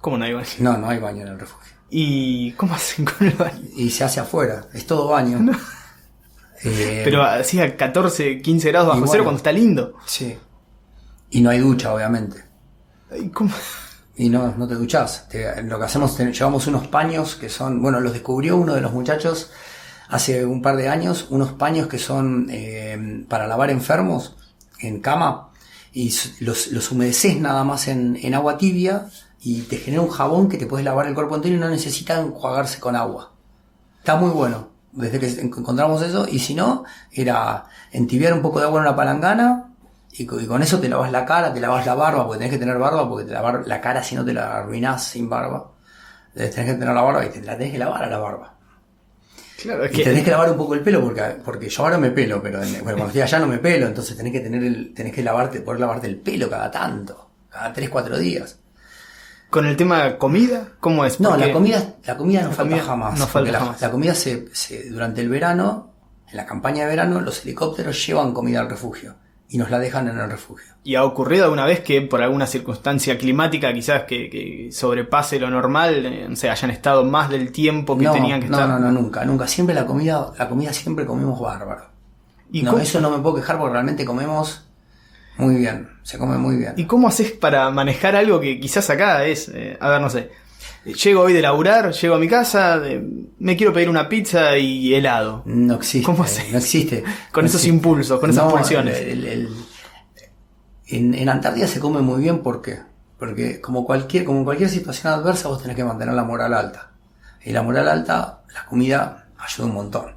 ¿Cómo 0.00 0.18
no 0.18 0.24
hay 0.24 0.32
baño? 0.32 0.48
No, 0.60 0.76
no 0.78 0.88
hay 0.88 0.98
baño 0.98 1.22
en 1.22 1.28
el 1.28 1.38
refugio. 1.38 1.74
¿Y 1.90 2.52
cómo 2.52 2.74
hacen 2.74 3.04
con 3.04 3.26
el 3.26 3.34
baño? 3.34 3.62
Y 3.76 3.90
se 3.90 4.04
hace 4.04 4.20
afuera, 4.20 4.66
es 4.72 4.86
todo 4.86 5.08
baño. 5.08 5.38
Eh, 6.64 7.02
Pero 7.04 7.22
así 7.22 7.60
a 7.60 7.76
14, 7.76 8.40
15 8.40 8.68
grados 8.70 8.88
bajo 8.88 9.06
cero 9.06 9.24
cuando 9.24 9.36
está 9.36 9.52
lindo. 9.52 9.94
Sí. 10.06 10.38
Y 11.30 11.42
no 11.42 11.50
hay 11.50 11.58
ducha, 11.58 11.92
obviamente. 11.92 12.42
¿Y 13.14 13.28
cómo? 13.28 13.50
Y 14.16 14.30
no, 14.30 14.54
no 14.56 14.66
te 14.66 14.74
duchás. 14.74 15.28
lo 15.64 15.78
que 15.78 15.84
hacemos, 15.84 16.18
llevamos 16.18 16.66
unos 16.66 16.88
paños 16.88 17.34
que 17.36 17.50
son, 17.50 17.82
bueno, 17.82 18.00
los 18.00 18.14
descubrió 18.14 18.56
uno 18.56 18.74
de 18.74 18.80
los 18.80 18.92
muchachos 18.92 19.52
hace 20.08 20.46
un 20.46 20.62
par 20.62 20.76
de 20.76 20.88
años, 20.88 21.26
unos 21.28 21.52
paños 21.52 21.88
que 21.88 21.98
son 21.98 22.46
eh, 22.50 23.24
para 23.28 23.46
lavar 23.46 23.70
enfermos 23.70 24.36
en 24.80 25.00
cama 25.00 25.45
y 25.96 26.14
los, 26.40 26.72
los 26.72 26.92
humedeces 26.92 27.40
nada 27.40 27.64
más 27.64 27.88
en, 27.88 28.18
en 28.20 28.34
agua 28.34 28.58
tibia 28.58 29.06
y 29.40 29.62
te 29.62 29.78
genera 29.78 30.02
un 30.02 30.10
jabón 30.10 30.50
que 30.50 30.58
te 30.58 30.66
puedes 30.66 30.84
lavar 30.84 31.06
el 31.06 31.14
cuerpo 31.14 31.36
entero 31.36 31.54
y 31.54 31.58
no 31.58 31.70
necesita 31.70 32.20
enjuagarse 32.20 32.80
con 32.80 32.94
agua. 32.94 33.32
Está 34.00 34.16
muy 34.16 34.28
bueno. 34.28 34.68
Desde 34.92 35.18
que 35.18 35.40
encontramos 35.40 36.02
eso, 36.02 36.26
y 36.28 36.38
si 36.38 36.54
no, 36.54 36.84
era 37.10 37.64
entibiar 37.92 38.34
un 38.34 38.42
poco 38.42 38.58
de 38.58 38.66
agua 38.66 38.80
en 38.80 38.88
una 38.88 38.94
palangana 38.94 39.72
y 40.12 40.26
con 40.26 40.62
eso 40.62 40.80
te 40.80 40.90
lavas 40.90 41.10
la 41.12 41.24
cara, 41.24 41.54
te 41.54 41.60
lavas 41.60 41.86
la 41.86 41.94
barba, 41.94 42.26
porque 42.26 42.40
tenés 42.40 42.52
que 42.52 42.58
tener 42.58 42.76
barba, 42.76 43.08
porque 43.08 43.24
te 43.24 43.32
lavar 43.32 43.66
la 43.66 43.80
cara 43.80 44.02
si 44.02 44.16
no 44.16 44.22
te 44.22 44.34
la 44.34 44.58
arruinás 44.58 45.02
sin 45.02 45.30
barba. 45.30 45.70
Tenés 46.34 46.52
que 46.52 46.74
tener 46.74 46.94
la 46.94 47.00
barba 47.00 47.24
y 47.24 47.30
te 47.30 47.40
la 47.40 47.56
tenés 47.56 47.72
que 47.72 47.78
lavar 47.78 48.04
a 48.04 48.10
la 48.10 48.18
barba. 48.18 48.55
Claro, 49.60 49.84
es 49.84 49.92
y 49.92 49.96
que... 49.96 50.04
tenés 50.04 50.24
que 50.24 50.30
lavar 50.30 50.50
un 50.50 50.56
poco 50.56 50.74
el 50.74 50.80
pelo 50.80 51.00
porque, 51.00 51.22
porque 51.44 51.68
yo 51.68 51.82
ahora 51.82 51.98
me 51.98 52.10
pelo, 52.10 52.42
pero 52.42 52.58
bueno, 52.58 52.82
cuando 52.82 53.06
estoy 53.06 53.22
allá 53.22 53.38
no 53.38 53.46
me 53.46 53.58
pelo, 53.58 53.86
entonces 53.86 54.16
tenés 54.16 54.32
que 54.32 54.40
tener 54.40 54.62
el, 54.62 54.92
tenés 54.94 55.14
que 55.14 55.22
lavarte, 55.22 55.60
poder 55.60 55.80
lavarte 55.80 56.06
el 56.06 56.16
pelo 56.16 56.50
cada 56.50 56.70
tanto, 56.70 57.30
cada 57.48 57.72
3, 57.72 57.88
4 57.88 58.18
días. 58.18 58.58
Con 59.48 59.66
el 59.66 59.76
tema 59.76 60.18
comida, 60.18 60.72
¿cómo 60.80 61.04
es? 61.04 61.20
No, 61.20 61.36
la 61.36 61.52
comida, 61.52 61.94
la 62.04 62.16
comida 62.16 62.42
no 62.42 62.52
falta 62.52 62.78
jamás. 62.78 63.18
No 63.18 63.26
falta 63.26 63.52
la, 63.52 63.58
jamás. 63.60 63.80
La 63.80 63.90
comida 63.90 64.14
se, 64.14 64.46
se, 64.52 64.90
durante 64.90 65.20
el 65.20 65.28
verano, 65.28 65.92
en 66.28 66.36
la 66.36 66.44
campaña 66.44 66.82
de 66.82 66.90
verano, 66.90 67.20
los 67.20 67.42
helicópteros 67.44 68.06
llevan 68.06 68.34
comida 68.34 68.60
al 68.60 68.68
refugio 68.68 69.14
y 69.48 69.58
nos 69.58 69.70
la 69.70 69.78
dejan 69.78 70.08
en 70.08 70.18
el 70.18 70.30
refugio. 70.30 70.74
¿Y 70.82 70.94
ha 70.96 71.04
ocurrido 71.04 71.44
alguna 71.44 71.64
vez 71.64 71.80
que 71.80 72.02
por 72.02 72.22
alguna 72.22 72.46
circunstancia 72.46 73.16
climática 73.16 73.72
quizás 73.72 74.04
que, 74.04 74.68
sobrepase 74.72 75.38
lo 75.38 75.50
normal, 75.50 76.06
eh, 76.06 76.28
o 76.30 76.36
sea, 76.36 76.52
hayan 76.52 76.70
estado 76.70 77.04
más 77.04 77.30
del 77.30 77.52
tiempo 77.52 77.96
que 77.96 78.08
tenían 78.08 78.40
que 78.40 78.46
estar? 78.46 78.68
No, 78.68 78.78
no, 78.78 78.90
no, 78.90 79.00
nunca, 79.00 79.24
nunca. 79.24 79.46
Siempre 79.46 79.74
la 79.74 79.86
comida, 79.86 80.32
la 80.38 80.48
comida 80.48 80.72
siempre 80.72 81.06
comemos 81.06 81.40
bárbaro. 81.40 81.90
¿Y 82.50 82.62
no, 82.62 82.78
eso 82.78 83.00
no 83.00 83.10
me 83.10 83.18
puedo 83.18 83.36
quejar 83.36 83.58
porque 83.58 83.72
realmente 83.72 84.04
comemos 84.04 84.66
muy 85.38 85.56
bien, 85.56 85.90
se 86.02 86.18
come 86.18 86.38
muy 86.38 86.56
bien. 86.56 86.74
¿Y 86.76 86.86
cómo 86.86 87.08
haces 87.08 87.32
para 87.32 87.70
manejar 87.70 88.16
algo 88.16 88.40
que 88.40 88.58
quizás 88.58 88.88
acá 88.88 89.24
es, 89.26 89.48
eh, 89.48 89.76
a 89.80 89.90
ver, 89.90 90.00
no 90.00 90.08
sé, 90.08 90.30
llego 90.94 91.22
hoy 91.22 91.32
de 91.32 91.42
laburar, 91.42 91.92
llego 91.92 92.14
a 92.14 92.18
mi 92.18 92.28
casa, 92.28 92.80
me 93.38 93.56
quiero 93.56 93.72
pedir 93.72 93.88
una 93.88 94.08
pizza 94.08 94.56
y 94.56 94.94
helado? 94.94 95.42
No 95.46 95.74
existe. 95.74 96.06
¿Cómo 96.06 96.22
haces? 96.22 96.52
No 96.52 96.58
existe. 96.58 97.02
con 97.32 97.44
esos 97.44 97.64
impulsos, 97.64 98.20
con 98.20 98.30
esas 98.30 98.50
pulsiones. 98.50 98.98
en, 100.86 101.14
en, 101.14 101.28
Antártida 101.28 101.66
se 101.66 101.80
come 101.80 102.00
muy 102.00 102.22
bien, 102.22 102.38
¿por 102.42 102.62
qué? 102.62 102.80
Porque 103.18 103.60
como 103.60 103.84
cualquier, 103.84 104.24
como 104.24 104.44
cualquier 104.44 104.68
situación 104.68 105.12
adversa 105.12 105.48
vos 105.48 105.60
tenés 105.60 105.76
que 105.76 105.84
mantener 105.84 106.14
la 106.14 106.24
moral 106.24 106.54
alta. 106.54 106.92
Y 107.44 107.52
la 107.52 107.62
moral 107.62 107.88
alta, 107.88 108.42
la 108.52 108.66
comida 108.66 109.28
ayuda 109.38 109.66
un 109.66 109.74
montón. 109.74 110.16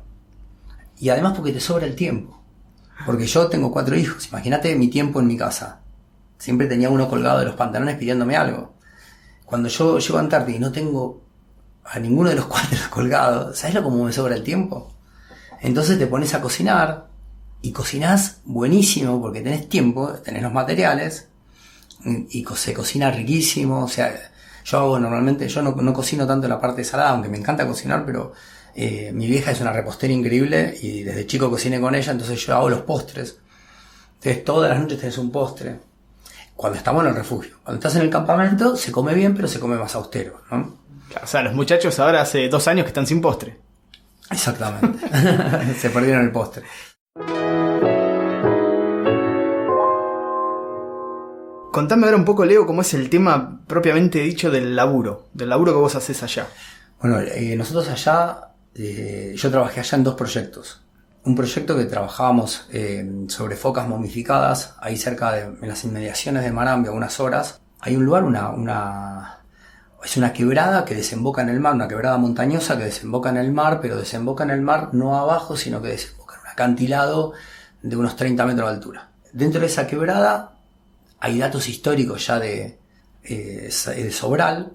Y 0.99 1.09
además 1.09 1.33
porque 1.35 1.53
te 1.53 1.59
sobra 1.59 1.85
el 1.85 1.95
tiempo. 1.95 2.43
Porque 3.05 3.25
yo 3.25 3.47
tengo 3.47 3.71
cuatro 3.71 3.95
hijos, 3.95 4.27
imagínate 4.27 4.75
mi 4.75 4.89
tiempo 4.89 5.19
en 5.19 5.27
mi 5.27 5.37
casa. 5.37 5.79
Siempre 6.37 6.67
tenía 6.67 6.89
uno 6.89 7.09
colgado 7.09 7.39
de 7.39 7.45
los 7.45 7.55
pantalones 7.55 7.95
pidiéndome 7.97 8.35
algo. 8.35 8.73
Cuando 9.49 9.67
yo 9.67 9.97
llego 9.97 10.17
a 10.17 10.21
Antártida 10.21 10.57
y 10.57 10.59
no 10.59 10.71
tengo 10.71 11.23
a 11.83 11.97
ninguno 11.97 12.29
de 12.29 12.35
los 12.35 12.45
cuatro 12.47 12.77
colgados, 12.91 13.57
¿sabes 13.57 13.73
lo 13.73 13.83
cómo 13.83 14.05
me 14.05 14.13
sobra 14.13 14.35
el 14.35 14.43
tiempo? 14.43 14.93
Entonces 15.59 15.97
te 15.97 16.05
pones 16.05 16.35
a 16.35 16.41
cocinar 16.41 17.07
y 17.61 17.71
cocinás 17.71 18.41
buenísimo 18.45 19.19
porque 19.19 19.41
tenés 19.41 19.67
tiempo, 19.67 20.13
tenés 20.23 20.43
los 20.43 20.53
materiales 20.53 21.29
y 22.29 22.45
se 22.55 22.73
cocina 22.75 23.09
riquísimo. 23.09 23.83
O 23.83 23.87
sea, 23.87 24.13
yo 24.63 24.77
hago 24.77 24.99
normalmente, 24.99 25.49
yo 25.49 25.63
no, 25.63 25.71
no 25.71 25.93
cocino 25.93 26.27
tanto 26.27 26.47
la 26.47 26.61
parte 26.61 26.83
salada, 26.83 27.09
aunque 27.09 27.27
me 27.27 27.37
encanta 27.39 27.67
cocinar, 27.67 28.05
pero 28.05 28.33
eh, 28.75 29.11
mi 29.11 29.25
vieja 29.25 29.49
es 29.49 29.59
una 29.59 29.73
repostera 29.73 30.13
increíble 30.13 30.77
y 30.79 31.01
desde 31.01 31.25
chico 31.25 31.49
cociné 31.49 31.81
con 31.81 31.95
ella, 31.95 32.11
entonces 32.11 32.39
yo 32.45 32.55
hago 32.55 32.69
los 32.69 32.81
postres. 32.81 33.39
Entonces 34.19 34.43
todas 34.43 34.69
las 34.69 34.79
noches 34.79 34.99
tenés 34.99 35.17
un 35.17 35.31
postre. 35.31 35.88
Cuando 36.59 36.77
estamos 36.77 37.03
en 37.03 37.11
el 37.11 37.15
refugio. 37.15 37.55
Cuando 37.63 37.79
estás 37.79 37.95
en 37.95 38.01
el 38.01 38.09
campamento 38.09 38.75
se 38.75 38.91
come 38.91 39.13
bien, 39.13 39.33
pero 39.33 39.47
se 39.47 39.61
come 39.61 39.77
más 39.77 39.95
austero, 39.95 40.41
¿no? 40.51 40.75
o 41.23 41.25
sea, 41.25 41.41
los 41.41 41.53
muchachos 41.53 41.97
ahora 42.01 42.19
hace 42.19 42.49
dos 42.49 42.67
años 42.67 42.83
que 42.83 42.89
están 42.89 43.07
sin 43.07 43.21
postre. 43.21 43.57
Exactamente. 44.29 44.99
se 45.79 45.89
perdieron 45.89 46.25
el 46.25 46.33
postre. 46.33 46.65
Contame 51.71 52.07
ahora 52.07 52.17
un 52.17 52.25
poco, 52.25 52.43
Leo, 52.43 52.65
cómo 52.65 52.81
es 52.81 52.93
el 52.93 53.09
tema 53.09 53.61
propiamente 53.65 54.19
dicho 54.19 54.51
del 54.51 54.75
laburo, 54.75 55.29
del 55.33 55.47
laburo 55.47 55.71
que 55.71 55.79
vos 55.79 55.95
haces 55.95 56.21
allá. 56.23 56.45
Bueno, 57.01 57.21
eh, 57.21 57.55
nosotros 57.55 57.87
allá 57.87 58.49
eh, 58.75 59.33
yo 59.33 59.49
trabajé 59.49 59.79
allá 59.79 59.97
en 59.97 60.03
dos 60.03 60.15
proyectos. 60.15 60.81
Un 61.23 61.35
proyecto 61.35 61.77
que 61.77 61.85
trabajábamos 61.85 62.67
eh, 62.71 63.25
sobre 63.27 63.55
focas 63.55 63.87
momificadas, 63.87 64.75
ahí 64.79 64.95
cerca 64.95 65.33
de 65.33 65.41
en 65.41 65.67
las 65.67 65.83
inmediaciones 65.83 66.43
de 66.43 66.51
Marambia, 66.51 66.91
unas 66.91 67.19
horas. 67.19 67.61
Hay 67.81 67.95
un 67.95 68.05
lugar, 68.05 68.23
una, 68.23 68.49
una, 68.49 69.39
es 70.03 70.15
una 70.17 70.31
quebrada 70.31 70.85
que 70.85 70.95
desemboca 70.95 71.41
en 71.41 71.49
el 71.49 71.59
mar, 71.59 71.73
una 71.73 71.87
quebrada 71.87 72.17
montañosa 72.17 72.77
que 72.77 72.85
desemboca 72.85 73.29
en 73.29 73.37
el 73.37 73.51
mar, 73.51 73.79
pero 73.81 73.97
desemboca 73.97 74.43
en 74.43 74.51
el 74.51 74.61
mar 74.61 74.89
no 74.93 75.17
abajo, 75.17 75.57
sino 75.57 75.81
que 75.81 75.89
desemboca 75.89 76.35
en 76.35 76.41
un 76.41 76.47
acantilado 76.47 77.33
de 77.81 77.95
unos 77.97 78.15
30 78.15 78.45
metros 78.45 78.69
de 78.69 78.75
altura. 78.75 79.11
Dentro 79.33 79.59
de 79.61 79.67
esa 79.67 79.87
quebrada 79.87 80.53
hay 81.19 81.37
datos 81.37 81.67
históricos 81.67 82.25
ya 82.27 82.39
de, 82.39 82.79
eh, 83.23 83.69
de 83.69 84.11
Sobral, 84.11 84.73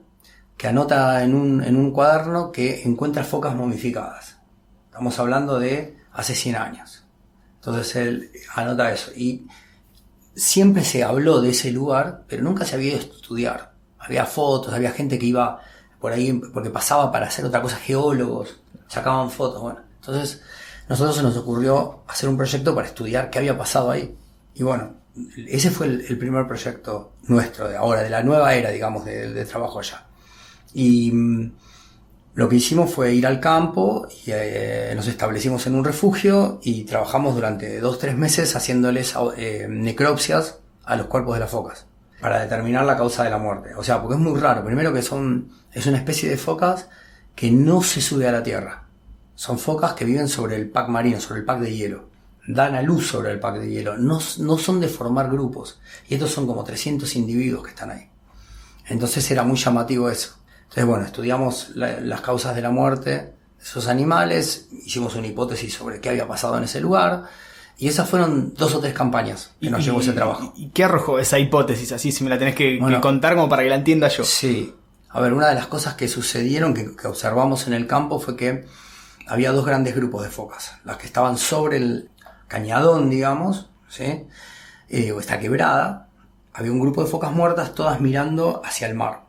que 0.56 0.68
anota 0.68 1.22
en 1.24 1.34
un, 1.34 1.64
en 1.64 1.76
un 1.76 1.90
cuaderno 1.90 2.52
que 2.52 2.82
encuentra 2.82 3.24
focas 3.24 3.54
momificadas. 3.54 4.36
Estamos 4.86 5.18
hablando 5.18 5.58
de 5.58 5.96
hace 6.14 6.34
100 6.34 6.56
años. 6.56 7.04
Entonces 7.56 7.96
él 7.96 8.30
anota 8.54 8.92
eso. 8.92 9.10
Y 9.14 9.46
siempre 10.34 10.84
se 10.84 11.04
habló 11.04 11.40
de 11.40 11.50
ese 11.50 11.70
lugar, 11.70 12.24
pero 12.28 12.42
nunca 12.42 12.64
se 12.64 12.76
había 12.76 12.92
ido 12.92 12.98
estudiar. 12.98 13.74
Había 13.98 14.24
fotos, 14.24 14.72
había 14.72 14.92
gente 14.92 15.18
que 15.18 15.26
iba 15.26 15.60
por 16.00 16.12
ahí 16.12 16.32
porque 16.32 16.70
pasaba 16.70 17.10
para 17.10 17.26
hacer 17.26 17.44
otra 17.44 17.62
cosa, 17.62 17.76
geólogos, 17.76 18.60
sacaban 18.86 19.30
fotos. 19.30 19.60
Bueno, 19.60 19.80
entonces 19.96 20.42
nosotros 20.88 21.16
se 21.16 21.22
nos 21.22 21.36
ocurrió 21.36 22.04
hacer 22.06 22.28
un 22.28 22.36
proyecto 22.36 22.74
para 22.74 22.86
estudiar 22.86 23.30
qué 23.30 23.38
había 23.38 23.56
pasado 23.56 23.90
ahí. 23.90 24.16
Y 24.54 24.62
bueno, 24.62 24.94
ese 25.48 25.70
fue 25.70 25.86
el, 25.86 26.18
primer 26.18 26.46
proyecto 26.46 27.14
nuestro 27.22 27.68
de 27.68 27.76
ahora, 27.76 28.02
de 28.02 28.10
la 28.10 28.22
nueva 28.22 28.54
era, 28.54 28.70
digamos, 28.70 29.04
de, 29.04 29.32
de 29.32 29.44
trabajo 29.46 29.78
allá. 29.78 30.06
Y 30.74 31.10
mm, 31.12 31.52
lo 32.34 32.48
que 32.48 32.56
hicimos 32.56 32.92
fue 32.92 33.14
ir 33.14 33.26
al 33.26 33.38
campo 33.38 34.08
y 34.26 34.30
eh, 34.32 34.92
nos 34.96 35.06
establecimos 35.06 35.66
en 35.68 35.76
un 35.76 35.84
refugio 35.84 36.58
y 36.62 36.84
trabajamos 36.84 37.34
durante 37.34 37.80
dos 37.80 37.98
tres 37.98 38.16
meses 38.16 38.56
haciéndoles 38.56 39.14
eh, 39.36 39.66
necropsias 39.70 40.58
a 40.84 40.96
los 40.96 41.06
cuerpos 41.06 41.34
de 41.34 41.40
las 41.40 41.50
focas 41.50 41.86
para 42.20 42.40
determinar 42.40 42.84
la 42.84 42.96
causa 42.96 43.22
de 43.22 43.30
la 43.30 43.38
muerte. 43.38 43.74
O 43.76 43.84
sea, 43.84 44.00
porque 44.00 44.16
es 44.16 44.20
muy 44.20 44.38
raro. 44.40 44.64
Primero 44.64 44.92
que 44.92 45.02
son 45.02 45.52
es 45.72 45.86
una 45.86 45.98
especie 45.98 46.28
de 46.28 46.36
focas 46.36 46.88
que 47.36 47.50
no 47.50 47.82
se 47.82 48.00
sube 48.00 48.26
a 48.26 48.32
la 48.32 48.42
tierra. 48.42 48.84
Son 49.36 49.58
focas 49.58 49.92
que 49.92 50.04
viven 50.04 50.28
sobre 50.28 50.56
el 50.56 50.70
pack 50.70 50.88
marino, 50.88 51.20
sobre 51.20 51.40
el 51.40 51.46
pack 51.46 51.60
de 51.60 51.74
hielo. 51.74 52.08
Dan 52.48 52.74
a 52.74 52.82
luz 52.82 53.08
sobre 53.08 53.30
el 53.30 53.40
pack 53.40 53.58
de 53.58 53.70
hielo. 53.70 53.96
No, 53.96 54.18
no 54.38 54.58
son 54.58 54.80
de 54.80 54.88
formar 54.88 55.30
grupos. 55.30 55.80
Y 56.08 56.14
estos 56.14 56.30
son 56.30 56.46
como 56.46 56.64
300 56.64 57.14
individuos 57.14 57.62
que 57.62 57.70
están 57.70 57.90
ahí. 57.90 58.08
Entonces 58.86 59.30
era 59.30 59.44
muy 59.44 59.56
llamativo 59.56 60.10
eso. 60.10 60.36
Entonces, 60.74 60.90
bueno, 60.90 61.04
estudiamos 61.04 61.70
las 61.76 62.20
causas 62.20 62.56
de 62.56 62.60
la 62.60 62.70
muerte 62.70 63.10
de 63.10 63.34
esos 63.62 63.86
animales, 63.86 64.66
hicimos 64.84 65.14
una 65.14 65.28
hipótesis 65.28 65.72
sobre 65.72 66.00
qué 66.00 66.08
había 66.08 66.26
pasado 66.26 66.58
en 66.58 66.64
ese 66.64 66.80
lugar, 66.80 67.26
Y 67.78 67.86
esas 67.86 68.08
fueron 68.08 68.54
dos 68.54 68.74
o 68.74 68.80
tres 68.80 68.92
campañas 68.92 69.52
que 69.60 69.70
nos 69.70 69.84
llevó 69.84 70.00
ese 70.00 70.12
trabajo. 70.12 70.52
¿Y 70.56 70.70
qué 70.70 70.82
arrojó 70.82 71.20
esa 71.20 71.38
hipótesis? 71.38 71.92
Así, 71.92 72.10
si 72.10 72.24
me 72.24 72.30
la 72.30 72.38
tenés 72.38 72.56
que, 72.56 72.80
contar 73.00 73.36
como 73.36 73.48
para 73.48 73.62
que 73.62 73.68
la 73.68 73.76
entienda 73.76 74.08
yo. 74.08 74.24
Sí. 74.24 74.74
A 75.10 75.20
ver, 75.20 75.32
una 75.32 75.48
de 75.48 75.54
las 75.54 75.68
cosas 75.68 75.94
que 75.94 76.08
sucedieron, 76.08 76.74
que, 76.74 76.96
que 76.96 77.06
observamos 77.06 77.68
en 77.68 77.74
el 77.74 77.86
campo, 77.86 78.18
fue 78.18 78.36
que 78.36 78.64
había 79.28 79.52
dos 79.52 79.64
grandes 79.64 79.94
grupos 79.94 80.24
de 80.24 80.30
focas. 80.30 80.72
Las 80.84 80.96
que 80.96 81.06
estaban 81.06 81.38
sobre 81.38 81.76
el 81.76 82.10
cañadón, 82.48 83.10
digamos, 83.10 83.70
¿sí? 83.88 84.26
Eh, 84.88 85.12
o 85.12 85.20
esta 85.20 85.38
quebrada. 85.38 86.08
Había 86.52 86.72
un 86.72 86.80
grupo 86.80 87.04
de 87.04 87.10
focas 87.10 87.30
muertas, 87.30 87.74
todas 87.74 88.00
mirando 88.00 88.60
hacia 88.64 88.88
el 88.88 88.96
mar. 88.96 89.23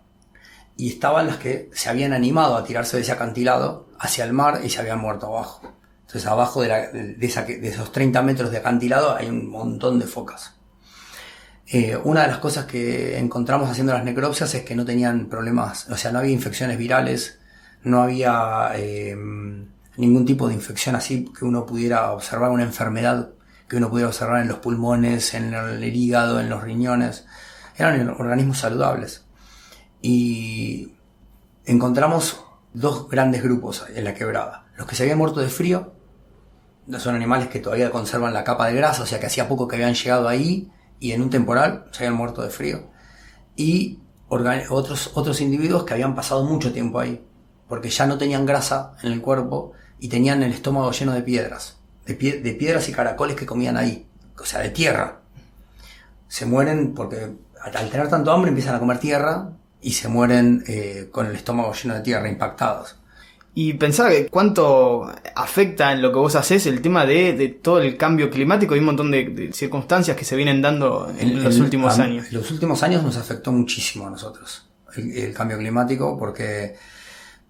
Y 0.77 0.89
estaban 0.89 1.27
las 1.27 1.37
que 1.37 1.69
se 1.73 1.89
habían 1.89 2.13
animado 2.13 2.57
a 2.57 2.63
tirarse 2.63 2.97
de 2.97 3.03
ese 3.03 3.11
acantilado 3.11 3.89
hacia 3.99 4.25
el 4.25 4.33
mar 4.33 4.61
y 4.63 4.69
se 4.69 4.79
habían 4.79 4.99
muerto 4.99 5.27
abajo. 5.27 5.61
Entonces, 6.01 6.25
abajo 6.27 6.61
de, 6.61 7.17
esos 7.63 7.91
30 7.91 8.21
metros 8.21 8.51
de 8.51 8.57
acantilado 8.57 9.15
hay 9.15 9.27
un 9.27 9.49
montón 9.49 9.99
de 9.99 10.05
focas. 10.05 10.55
Eh, 11.67 11.97
una 12.03 12.21
de 12.21 12.27
las 12.27 12.37
cosas 12.37 12.65
que 12.65 13.17
encontramos 13.17 13.69
haciendo 13.69 13.93
las 13.93 14.03
necropsias 14.03 14.53
es 14.53 14.63
que 14.63 14.75
no 14.75 14.85
tenían 14.85 15.29
problemas, 15.29 15.89
o 15.89 15.97
sea, 15.97 16.11
no 16.11 16.19
había 16.19 16.31
infecciones 16.31 16.77
virales, 16.77 17.39
no 17.83 18.03
había 18.03 18.71
eh, 18.75 19.15
ningún 19.97 20.25
tipo 20.25 20.47
de 20.47 20.53
infección 20.53 20.95
así 20.95 21.25
que 21.37 21.43
uno 21.43 21.65
pudiera 21.65 22.11
observar, 22.11 22.51
una 22.51 22.63
enfermedad 22.63 23.31
que 23.67 23.77
uno 23.77 23.89
pudiera 23.89 24.09
observar 24.09 24.41
en 24.43 24.47
los 24.47 24.59
pulmones, 24.59 25.33
en 25.33 25.53
el 25.53 25.83
hígado, 25.83 26.39
en 26.39 26.49
los 26.49 26.61
riñones. 26.61 27.25
Eran 27.77 28.09
organismos 28.09 28.59
saludables. 28.59 29.24
Y 30.07 30.93
encontramos 31.65 32.39
dos 32.75 33.09
grandes 33.09 33.41
grupos 33.41 33.87
en 33.91 34.03
la 34.03 34.13
quebrada. 34.13 34.67
Los 34.77 34.85
que 34.85 34.95
se 34.95 35.01
habían 35.01 35.17
muerto 35.17 35.39
de 35.39 35.49
frío, 35.49 35.93
son 36.99 37.15
animales 37.15 37.47
que 37.47 37.57
todavía 37.57 37.89
conservan 37.89 38.31
la 38.31 38.43
capa 38.43 38.67
de 38.67 38.75
grasa, 38.75 39.01
o 39.01 39.05
sea 39.07 39.19
que 39.19 39.25
hacía 39.25 39.47
poco 39.47 39.67
que 39.67 39.77
habían 39.77 39.95
llegado 39.95 40.27
ahí 40.27 40.71
y 40.99 41.13
en 41.13 41.23
un 41.23 41.31
temporal 41.31 41.85
se 41.89 42.03
habían 42.03 42.17
muerto 42.17 42.43
de 42.43 42.51
frío. 42.51 42.83
Y 43.55 43.97
otros, 44.27 45.09
otros 45.15 45.41
individuos 45.41 45.85
que 45.85 45.95
habían 45.95 46.13
pasado 46.13 46.43
mucho 46.43 46.71
tiempo 46.71 46.99
ahí, 46.99 47.25
porque 47.67 47.89
ya 47.89 48.05
no 48.05 48.19
tenían 48.19 48.45
grasa 48.45 48.91
en 49.01 49.11
el 49.11 49.23
cuerpo 49.23 49.71
y 49.99 50.09
tenían 50.09 50.43
el 50.43 50.53
estómago 50.53 50.91
lleno 50.91 51.13
de 51.13 51.23
piedras, 51.23 51.79
de, 52.05 52.13
de 52.13 52.53
piedras 52.53 52.87
y 52.89 52.91
caracoles 52.91 53.35
que 53.35 53.47
comían 53.47 53.75
ahí, 53.75 54.07
o 54.39 54.45
sea, 54.45 54.59
de 54.59 54.69
tierra. 54.69 55.21
Se 56.27 56.45
mueren 56.45 56.93
porque 56.93 57.37
al 57.59 57.89
tener 57.89 58.07
tanto 58.07 58.31
hambre 58.31 58.49
empiezan 58.49 58.75
a 58.75 58.79
comer 58.79 58.99
tierra 58.99 59.49
y 59.85 59.91
se 59.91 60.07
mueren 60.07 60.63
eh, 60.67 61.09
con 61.11 61.27
el 61.27 61.35
estómago 61.35 61.71
lleno 61.73 61.93
de 61.93 62.01
tierra, 62.01 62.27
impactados. 62.27 62.95
Y 63.53 63.73
pensaba 63.73 64.09
que 64.09 64.27
cuánto 64.27 65.09
afecta 65.35 65.93
en 65.93 66.01
lo 66.01 66.11
que 66.11 66.17
vos 66.19 66.35
haces 66.35 66.65
el 66.65 66.81
tema 66.81 67.05
de, 67.05 67.33
de 67.33 67.47
todo 67.49 67.79
el 67.79 67.95
cambio 67.95 68.29
climático 68.29 68.75
y 68.75 68.79
un 68.79 68.85
montón 68.85 69.11
de, 69.11 69.25
de 69.29 69.53
circunstancias 69.53 70.17
que 70.17 70.25
se 70.25 70.35
vienen 70.35 70.61
dando 70.61 71.13
en 71.17 71.41
los 71.43 71.55
el- 71.55 71.61
últimos 71.61 71.97
a- 71.99 72.03
años. 72.03 72.31
Los 72.33 72.49
últimos 72.51 72.83
años 72.83 73.03
nos 73.03 73.15
afectó 73.15 73.51
muchísimo 73.53 74.07
a 74.07 74.09
nosotros 74.09 74.67
el, 74.97 75.11
el 75.17 75.33
cambio 75.33 75.57
climático 75.57 76.17
porque, 76.19 76.75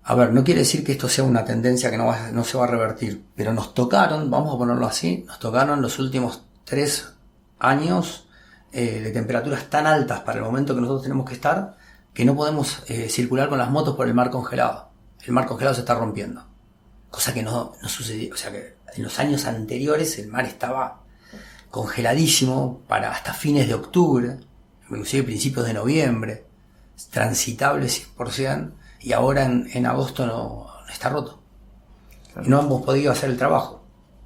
a 0.04 0.14
ver, 0.14 0.32
no 0.34 0.44
quiere 0.44 0.60
decir 0.60 0.84
que 0.84 0.92
esto 0.92 1.08
sea 1.10 1.24
una 1.24 1.44
tendencia 1.46 1.90
que 1.90 1.98
no, 1.98 2.06
va- 2.08 2.30
no 2.32 2.44
se 2.44 2.58
va 2.58 2.66
a 2.66 2.68
revertir, 2.68 3.24
pero 3.36 3.54
nos 3.54 3.74
tocaron, 3.74 4.30
vamos 4.30 4.54
a 4.54 4.58
ponerlo 4.60 4.86
así, 4.86 5.24
nos 5.26 5.40
tocaron 5.40 5.82
los 5.82 5.98
últimos 5.98 6.44
tres 6.66 7.14
años 7.60 8.28
eh, 8.74 9.00
de 9.02 9.12
temperaturas 9.12 9.70
tan 9.70 9.88
altas 9.88 10.20
para 10.20 10.38
el 10.40 10.44
momento 10.44 10.76
que 10.76 10.82
nosotros 10.82 11.04
tenemos 11.04 11.26
que 11.28 11.34
estar 11.36 11.78
que 12.16 12.24
no 12.24 12.34
podemos 12.34 12.82
eh, 12.88 13.10
circular 13.10 13.50
con 13.50 13.60
las 13.60 13.70
motos 13.70 13.96
por 13.96 14.08
el 14.08 14.14
mar 14.14 14.32
congelado. 14.32 14.90
El 15.24 15.34
mar 15.34 15.46
congelado 15.46 15.76
se 15.76 15.82
está 15.82 15.96
rompiendo. 15.96 16.48
Cosa 17.12 17.34
que 17.34 17.44
no, 17.44 17.74
no 17.82 17.90
sucedió. 17.90 18.34
O 18.34 18.38
sea 18.38 18.52
que 18.52 18.78
en 18.96 19.04
los 19.04 19.20
años 19.20 19.46
anteriores 19.46 20.18
el 20.18 20.30
mar 20.30 20.46
estaba 20.46 21.02
congeladísimo 21.70 22.80
para 22.88 23.12
hasta 23.12 23.34
fines 23.34 23.68
de 23.68 23.74
octubre, 23.74 24.38
inclusive 24.84 25.24
principios 25.24 25.66
de 25.68 25.74
noviembre, 25.74 26.46
transitable 27.12 27.88
100%, 27.88 28.72
y 29.02 29.12
ahora 29.12 29.44
en, 29.44 29.86
agosto 29.86 30.26
no, 30.26 30.68
está 30.90 31.10
roto. 31.10 31.42
No 32.46 32.62
hemos 32.62 32.84
podido 32.84 33.12
hacer 33.12 33.30
el 33.30 33.38
trabajo 33.38 33.84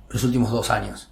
los 0.10 0.24
últimos 0.24 0.52
dos 0.52 0.70
años. 0.70 1.10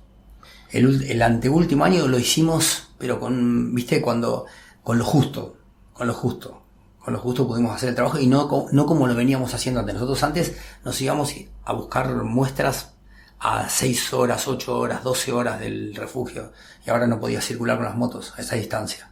El, 0.69 1.03
el 1.09 1.21
anteúltimo 1.23 1.85
año 1.85 2.07
lo 2.07 2.19
hicimos, 2.19 2.89
pero 2.99 3.19
con, 3.19 3.73
viste, 3.73 3.99
cuando, 3.99 4.45
con 4.83 4.99
lo 4.99 5.05
justo, 5.05 5.57
con 5.93 6.05
lo 6.05 6.13
justo. 6.13 6.66
Con 7.07 7.13
lo 7.13 7.21
justo 7.21 7.47
pudimos 7.47 7.73
hacer 7.73 7.87
el 7.87 7.95
trabajo 7.95 8.19
y 8.19 8.27
no, 8.27 8.67
no 8.69 8.85
como 8.85 9.07
lo 9.07 9.15
veníamos 9.15 9.53
haciendo 9.53 9.79
antes. 9.79 9.95
Nosotros 9.95 10.21
antes 10.23 10.57
nos 10.83 10.99
íbamos 10.99 11.33
a 11.63 11.71
buscar 11.71 12.13
muestras 12.25 12.95
a 13.39 13.69
6 13.69 14.11
horas, 14.11 14.45
8 14.45 14.77
horas, 14.77 15.05
12 15.05 15.31
horas 15.31 15.57
del 15.57 15.95
refugio. 15.95 16.51
Y 16.85 16.89
ahora 16.89 17.07
no 17.07 17.17
podía 17.17 17.39
circular 17.39 17.77
con 17.77 17.85
las 17.85 17.95
motos 17.95 18.33
a 18.35 18.41
esa 18.41 18.57
distancia. 18.57 19.09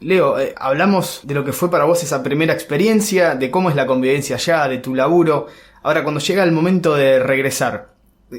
Leo, 0.00 0.38
eh, 0.38 0.54
hablamos 0.56 1.20
de 1.24 1.34
lo 1.34 1.44
que 1.44 1.52
fue 1.52 1.70
para 1.70 1.84
vos 1.84 2.02
esa 2.02 2.22
primera 2.22 2.54
experiencia, 2.54 3.34
de 3.34 3.50
cómo 3.50 3.68
es 3.68 3.76
la 3.76 3.86
convivencia 3.86 4.36
allá, 4.36 4.66
de 4.66 4.78
tu 4.78 4.94
laburo. 4.94 5.48
Ahora, 5.82 6.02
cuando 6.02 6.20
llega 6.20 6.44
el 6.44 6.52
momento 6.52 6.94
de 6.94 7.18
regresar, 7.18 7.92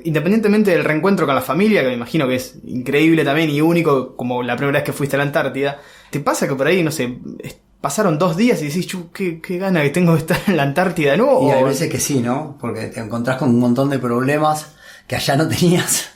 independientemente 0.04 0.72
del 0.72 0.84
reencuentro 0.84 1.28
con 1.28 1.36
la 1.36 1.42
familia, 1.42 1.84
que 1.84 1.90
me 1.90 1.94
imagino 1.94 2.28
que 2.28 2.38
es 2.38 2.56
increíble 2.66 3.24
también 3.24 3.52
y 3.52 3.62
único, 3.62 4.16
como 4.16 4.42
la 4.42 4.58
primera 4.58 4.80
vez 4.80 4.84
que 4.84 4.94
fuiste 4.94 5.16
a 5.16 5.20
la 5.20 5.26
Antártida, 5.26 5.80
¿te 6.10 6.22
pasa 6.22 6.48
que 6.48 6.56
por 6.56 6.66
ahí, 6.66 6.82
no 6.82 6.90
sé, 6.90 7.20
pasaron 7.86 8.18
dos 8.18 8.36
días 8.36 8.60
y 8.64 8.70
decís, 8.70 8.88
"Chu, 8.88 9.12
qué, 9.12 9.40
qué 9.40 9.60
gana 9.60 9.84
que 9.84 9.92
tengo 9.92 10.14
de 10.14 10.18
estar 10.18 10.40
en 10.48 10.58
la 10.58 10.64
Antártida 10.64 11.12
de 11.12 11.18
nuevo? 11.18 11.48
Y 11.48 11.52
hay 11.52 11.64
veces 11.64 11.88
que 11.88 12.00
sí, 12.00 12.20
¿no? 12.20 12.58
Porque 12.60 12.88
te 12.88 13.00
encontrás 13.00 13.38
con 13.38 13.50
un 13.50 13.60
montón 13.60 13.92
de 13.92 14.00
problemas 14.00 14.72
que 15.06 15.16
allá 15.16 15.36
no 15.36 15.48
tenías. 15.56 16.10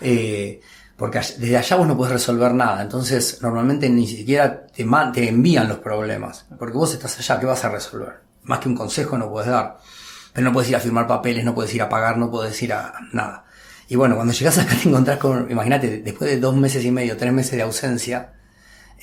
Eh, 0.00 0.60
porque 0.96 1.18
desde 1.18 1.56
allá 1.56 1.76
vos 1.76 1.86
no 1.86 1.96
podés 1.96 2.14
resolver 2.14 2.52
nada. 2.52 2.82
Entonces, 2.82 3.38
normalmente 3.42 3.88
ni 3.88 4.08
siquiera 4.08 4.66
te, 4.66 4.84
te 5.12 5.28
envían 5.28 5.68
los 5.68 5.78
problemas. 5.78 6.46
Porque 6.58 6.76
vos 6.76 6.92
estás 6.92 7.16
allá, 7.16 7.38
¿qué 7.38 7.46
vas 7.46 7.64
a 7.64 7.68
resolver? 7.68 8.14
Más 8.42 8.58
que 8.58 8.68
un 8.68 8.74
consejo 8.74 9.16
no 9.16 9.30
puedes 9.30 9.48
dar. 9.48 9.78
Pero 10.32 10.44
no 10.48 10.52
puedes 10.52 10.68
ir 10.68 10.74
a 10.74 10.80
firmar 10.80 11.06
papeles, 11.06 11.44
no 11.44 11.54
puedes 11.54 11.72
ir 11.76 11.82
a 11.82 11.88
pagar, 11.88 12.18
no 12.18 12.28
puedes 12.28 12.60
ir 12.60 12.72
a 12.72 12.92
nada. 13.12 13.44
Y 13.88 13.94
bueno, 13.94 14.16
cuando 14.16 14.32
llegás 14.32 14.58
acá 14.58 14.74
te 14.82 14.88
encontrás 14.88 15.18
con, 15.18 15.48
imagínate, 15.48 15.98
después 15.98 16.28
de 16.28 16.40
dos 16.40 16.56
meses 16.56 16.84
y 16.84 16.90
medio, 16.90 17.16
tres 17.16 17.32
meses 17.32 17.52
de 17.52 17.62
ausencia, 17.62 18.32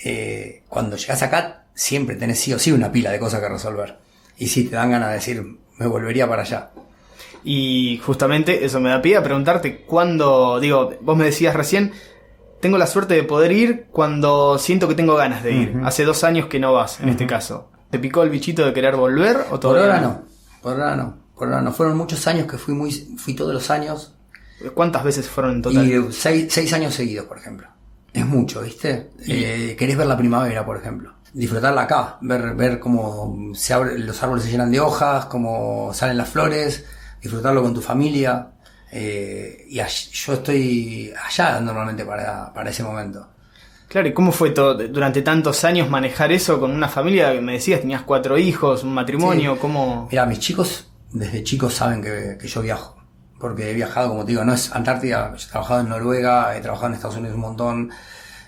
eh, 0.03 0.65
cuando 0.67 0.97
llegas 0.97 1.21
acá 1.21 1.60
siempre 1.73 2.15
tenés 2.15 2.39
sí 2.39 2.53
o 2.53 2.59
sí 2.59 2.71
una 2.71 2.91
pila 2.91 3.11
de 3.11 3.19
cosas 3.19 3.41
que 3.41 3.49
resolver. 3.49 3.97
Y 4.37 4.47
sí, 4.47 4.65
te 4.65 4.75
dan 4.75 4.91
ganas 4.91 5.09
de 5.09 5.15
decir, 5.15 5.57
me 5.77 5.87
volvería 5.87 6.27
para 6.27 6.43
allá. 6.43 6.71
Y 7.43 7.99
justamente 8.05 8.65
eso 8.65 8.79
me 8.79 8.89
da 8.89 9.01
pie 9.01 9.17
a 9.17 9.23
preguntarte 9.23 9.81
cuándo, 9.81 10.59
digo, 10.59 10.93
vos 11.01 11.17
me 11.17 11.25
decías 11.25 11.55
recién, 11.55 11.91
tengo 12.59 12.77
la 12.77 12.87
suerte 12.87 13.15
de 13.15 13.23
poder 13.23 13.51
ir 13.51 13.87
cuando 13.91 14.57
siento 14.59 14.87
que 14.87 14.95
tengo 14.95 15.15
ganas 15.15 15.43
de 15.43 15.53
ir. 15.53 15.81
Hace 15.83 16.05
dos 16.05 16.23
años 16.23 16.47
que 16.47 16.59
no 16.59 16.73
vas, 16.73 16.99
en 16.99 17.09
este 17.09 17.25
caso. 17.25 17.71
¿Te 17.89 17.99
picó 17.99 18.23
el 18.23 18.29
bichito 18.29 18.65
de 18.65 18.73
querer 18.73 18.95
volver 18.95 19.37
o 19.47 19.49
Por 19.49 19.59
todavía 19.59 19.95
ahora 19.95 20.01
no, 20.01 20.23
por 20.61 20.73
ahora 20.73 20.95
no, 20.95 21.17
por 21.35 21.47
ahora 21.47 21.61
no. 21.61 21.73
Fueron 21.73 21.97
muchos 21.97 22.25
años 22.27 22.47
que 22.47 22.57
fui 22.57 22.73
muy, 22.73 22.91
fui 22.91 23.33
todos 23.33 23.53
los 23.53 23.69
años 23.69 24.13
¿Cuántas 24.73 25.03
veces 25.03 25.27
fueron 25.27 25.55
en 25.55 25.61
total? 25.61 25.87
y 25.87 25.93
eh, 25.93 26.03
seis, 26.11 26.47
seis 26.49 26.71
años 26.73 26.93
seguidos, 26.93 27.25
por 27.25 27.37
ejemplo. 27.37 27.67
Es 28.13 28.25
mucho, 28.25 28.61
¿viste? 28.61 29.09
Eh, 29.25 29.75
querés 29.77 29.97
ver 29.97 30.07
la 30.07 30.17
primavera, 30.17 30.65
por 30.65 30.77
ejemplo. 30.77 31.13
Disfrutarla 31.33 31.83
acá, 31.83 32.17
ver, 32.21 32.55
ver 32.55 32.79
cómo 32.79 33.53
se 33.53 33.73
abre, 33.73 33.97
los 33.99 34.21
árboles 34.21 34.43
se 34.43 34.51
llenan 34.51 34.69
de 34.71 34.79
hojas, 34.81 35.25
cómo 35.25 35.93
salen 35.93 36.17
las 36.17 36.27
flores, 36.29 36.85
disfrutarlo 37.21 37.61
con 37.61 37.73
tu 37.73 37.81
familia. 37.81 38.49
eh, 38.91 39.65
y 39.69 39.77
yo 39.77 40.33
estoy 40.33 41.13
allá 41.25 41.61
normalmente 41.61 42.03
para, 42.03 42.51
para 42.53 42.69
ese 42.69 42.83
momento. 42.83 43.29
Claro, 43.87 44.07
¿y 44.07 44.13
cómo 44.13 44.31
fue 44.31 44.51
todo 44.51 44.75
durante 44.87 45.21
tantos 45.21 45.63
años 45.63 45.89
manejar 45.89 46.31
eso 46.31 46.59
con 46.59 46.71
una 46.71 46.89
familia? 46.89 47.31
que 47.33 47.41
Me 47.41 47.53
decías, 47.53 47.81
tenías 47.81 48.01
cuatro 48.03 48.37
hijos, 48.37 48.83
un 48.83 48.93
matrimonio, 48.93 49.57
¿cómo...? 49.59 50.07
Mira, 50.11 50.25
mis 50.25 50.39
chicos 50.39 50.91
desde 51.11 51.43
chicos 51.43 51.73
saben 51.73 52.01
que, 52.01 52.37
que 52.39 52.47
yo 52.47 52.61
viajo. 52.61 52.97
Porque 53.39 53.71
he 53.71 53.73
viajado, 53.73 54.09
como 54.09 54.23
te 54.23 54.31
digo, 54.31 54.45
no 54.45 54.53
es 54.53 54.71
Antártida, 54.73 55.33
he 55.35 55.49
trabajado 55.49 55.81
en 55.81 55.89
Noruega, 55.89 56.55
he 56.55 56.61
trabajado 56.61 56.87
en 56.87 56.93
Estados 56.93 57.17
Unidos 57.17 57.35
un 57.35 57.41
montón, 57.41 57.91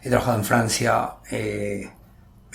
he 0.02 0.10
trabajado 0.10 0.38
en 0.38 0.44
Francia. 0.46 1.10
eh, 1.32 1.92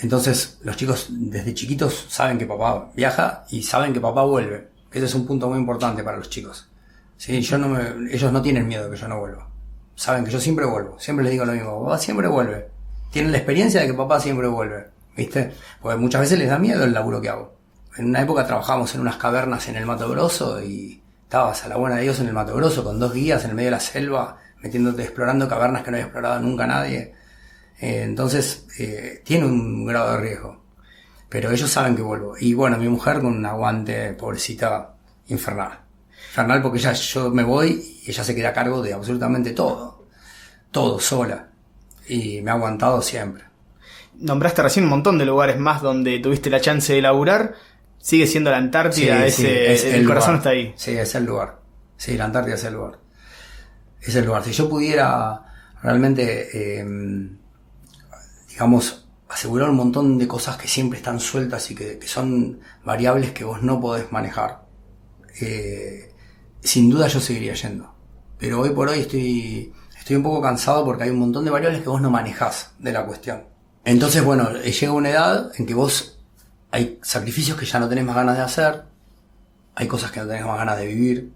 entonces, 0.01 0.59
los 0.63 0.77
chicos 0.77 1.07
desde 1.09 1.53
chiquitos 1.53 2.05
saben 2.09 2.37
que 2.37 2.45
papá 2.45 2.89
viaja 2.95 3.45
y 3.49 3.63
saben 3.63 3.93
que 3.93 3.99
papá 3.99 4.23
vuelve. 4.23 4.69
Ese 4.91 5.05
es 5.05 5.13
un 5.13 5.27
punto 5.27 5.49
muy 5.49 5.59
importante 5.59 6.03
para 6.03 6.17
los 6.17 6.29
chicos. 6.29 6.69
Sí, 7.17 7.41
yo 7.41 7.57
no 7.57 7.67
me, 7.67 8.13
ellos 8.13 8.31
no 8.31 8.41
tienen 8.41 8.67
miedo 8.67 8.85
de 8.85 8.91
que 8.91 8.97
yo 8.97 9.07
no 9.09 9.19
vuelva. 9.19 9.49
Saben 9.95 10.23
que 10.23 10.31
yo 10.31 10.39
siempre 10.39 10.65
vuelvo. 10.65 10.97
Siempre 10.99 11.23
les 11.25 11.33
digo 11.33 11.43
lo 11.43 11.51
mismo. 11.51 11.83
Papá 11.83 11.97
siempre 11.97 12.29
vuelve. 12.29 12.69
Tienen 13.11 13.33
la 13.33 13.39
experiencia 13.39 13.81
de 13.81 13.87
que 13.87 13.93
papá 13.93 14.21
siempre 14.21 14.47
vuelve. 14.47 14.87
¿Viste? 15.17 15.53
Porque 15.81 15.97
muchas 15.97 16.21
veces 16.21 16.39
les 16.39 16.49
da 16.49 16.57
miedo 16.57 16.85
el 16.85 16.93
laburo 16.93 17.19
que 17.19 17.27
hago. 17.27 17.53
En 17.97 18.05
una 18.05 18.21
época 18.21 18.47
trabajábamos 18.47 18.95
en 18.95 19.01
unas 19.01 19.17
cavernas 19.17 19.67
en 19.67 19.75
el 19.75 19.85
Mato 19.85 20.09
Grosso 20.09 20.63
y 20.63 21.03
estabas 21.23 21.65
a 21.65 21.67
la 21.67 21.75
buena 21.75 21.97
de 21.97 22.03
Dios 22.03 22.21
en 22.21 22.27
el 22.27 22.33
Mato 22.33 22.55
Grosso 22.55 22.85
con 22.85 22.99
dos 22.99 23.13
guías 23.13 23.43
en 23.43 23.49
el 23.49 23.55
medio 23.57 23.67
de 23.67 23.75
la 23.75 23.79
selva, 23.81 24.37
metiéndote, 24.61 25.03
explorando 25.03 25.49
cavernas 25.49 25.83
que 25.83 25.91
no 25.91 25.97
había 25.97 26.05
explorado 26.05 26.39
nunca 26.39 26.65
nadie. 26.65 27.13
Eh, 27.79 28.03
entonces, 28.03 28.67
eh, 28.77 29.21
tiene 29.23 29.45
un 29.45 29.85
grado 29.85 30.13
de 30.13 30.17
riesgo. 30.17 30.59
Pero 31.29 31.51
ellos 31.51 31.69
saben 31.69 31.95
que 31.95 32.01
vuelvo. 32.01 32.35
Y 32.39 32.53
bueno, 32.53 32.77
mi 32.77 32.89
mujer 32.89 33.17
con 33.17 33.27
un 33.37 33.45
aguante, 33.45 34.13
pobrecita, 34.13 34.95
infernal. 35.27 35.79
Infernal 36.29 36.61
porque 36.61 36.79
ella, 36.79 36.93
yo 36.93 37.29
me 37.29 37.43
voy 37.43 38.01
y 38.03 38.09
ella 38.09 38.23
se 38.23 38.35
queda 38.35 38.49
a 38.49 38.53
cargo 38.53 38.81
de 38.81 38.93
absolutamente 38.93 39.51
todo. 39.51 40.07
todo 40.71 40.99
sola. 40.99 41.49
Y 42.07 42.41
me 42.41 42.49
ha 42.51 42.55
aguantado 42.55 43.01
siempre. 43.01 43.43
Nombraste 44.15 44.63
recién 44.63 44.85
un 44.85 44.89
montón 44.89 45.17
de 45.17 45.25
lugares 45.25 45.57
más 45.57 45.81
donde 45.81 46.19
tuviste 46.19 46.49
la 46.49 46.59
chance 46.59 46.91
de 46.91 47.01
laburar. 47.01 47.53
Sigue 47.99 48.25
siendo 48.27 48.49
la 48.49 48.57
Antártida, 48.57 49.25
Sí, 49.25 49.31
sí, 49.31 49.45
ese, 49.45 49.73
es 49.73 49.83
el, 49.85 50.07
corazón 50.07 50.37
está 50.37 50.49
ahí. 50.49 50.73
Sí, 50.75 50.97
es 50.97 51.13
el 51.15 51.25
lugar. 51.25 51.59
Sí, 51.95 52.17
la 52.17 52.25
Antártida 52.25 52.55
es 52.55 52.63
el 52.63 52.73
lugar. 52.73 52.99
Es 54.01 54.15
el 54.15 54.25
lugar. 54.25 54.43
Si 54.43 54.51
yo 54.51 54.67
pudiera 54.67 55.41
realmente, 55.83 56.79
eh, 56.79 56.85
digamos, 58.59 59.07
asegurar 59.29 59.69
un 59.69 59.77
montón 59.77 60.17
de 60.17 60.27
cosas 60.27 60.57
que 60.57 60.67
siempre 60.67 60.97
están 60.99 61.21
sueltas 61.21 61.71
y 61.71 61.75
que, 61.75 61.97
son 62.05 62.59
variables 62.83 63.31
que 63.31 63.45
vos 63.45 63.63
no 63.63 63.79
podés 63.79 64.11
manejar, 64.11 64.65
eh, 65.39 66.13
sin 66.59 66.89
duda 66.89 67.07
yo 67.07 67.21
seguiría 67.21 67.53
yendo. 67.53 67.95
Pero 68.37 68.59
hoy 68.59 68.71
por 68.71 68.89
hoy 68.89 68.99
estoy, 68.99 69.71
estoy 69.97 70.17
un 70.17 70.23
poco 70.23 70.41
cansado 70.41 70.83
porque 70.83 71.03
hay 71.03 71.09
un 71.09 71.19
montón 71.19 71.45
de 71.45 71.51
variables 71.51 71.83
que 71.83 71.87
vos 71.87 72.01
no 72.01 72.11
manejás 72.11 72.73
de 72.79 72.91
la 72.91 73.05
cuestión. 73.05 73.45
Entonces, 73.85 74.25
bueno, 74.25 74.49
eh, 74.49 74.73
llega 74.73 74.91
una 74.91 75.09
edad 75.09 75.51
en 75.57 75.65
que 75.65 75.73
vos 75.73 76.19
hay 76.69 76.99
sacrificios 77.01 77.57
que 77.57 77.65
ya 77.65 77.79
no 77.79 77.87
tenés 77.87 78.03
más 78.03 78.17
ganas 78.17 78.35
de 78.35 78.43
hacer, 78.43 78.83
hay 79.73 79.87
cosas 79.87 80.11
que 80.11 80.19
no 80.19 80.27
tenés 80.27 80.45
más 80.45 80.57
ganas 80.57 80.77
de 80.77 80.85
vivir, 80.85 81.31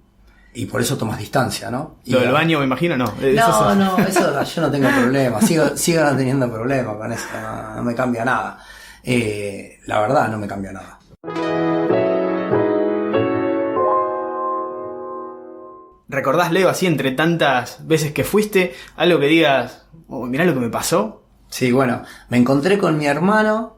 y 0.56 0.66
por 0.68 0.82
eso 0.82 0.98
tomas 0.98 1.18
distancia, 1.18 1.70
¿no? 1.72 1.98
Y 2.06 2.12
Lo 2.12 2.20
del 2.22 2.32
baño, 2.32 2.60
me 2.60 2.66
imagino, 2.66 2.96
no. 2.98 3.14
Eh, 3.22 3.34
no, 3.36 3.76
no, 3.76 3.98
eso 4.08 4.44
yo 4.44 4.62
no 4.62 4.72
tengo 4.72 4.90
problema. 4.90 5.42
Sigo, 5.42 5.76
sigo 5.76 6.04
no 6.04 6.16
teniendo 6.16 6.52
problema 6.52 6.96
con 6.98 7.12
eso. 7.12 7.26
No, 7.42 7.76
no 7.78 7.84
me 7.84 7.96
cambia 7.96 8.24
nada. 8.26 8.60
Eh, 9.04 9.80
la 9.88 10.00
verdad, 10.02 10.30
no 10.30 10.38
me 10.38 10.48
cambia 10.48 10.72
nada. 10.72 11.00
¿Recordás, 16.10 16.52
Leo, 16.52 16.70
así 16.70 16.86
entre 16.86 17.12
tantas 17.12 17.88
veces 17.88 18.12
que 18.12 18.24
fuiste, 18.24 18.74
algo 18.98 19.20
que 19.20 19.26
digas, 19.28 19.86
oh, 20.08 20.26
mirá 20.26 20.46
lo 20.46 20.54
que 20.54 20.60
me 20.60 20.70
pasó? 20.70 21.24
Sí, 21.50 21.72
bueno, 21.72 22.04
me 22.30 22.38
encontré 22.38 22.78
con 22.78 22.98
mi 22.98 23.06
hermano 23.08 23.78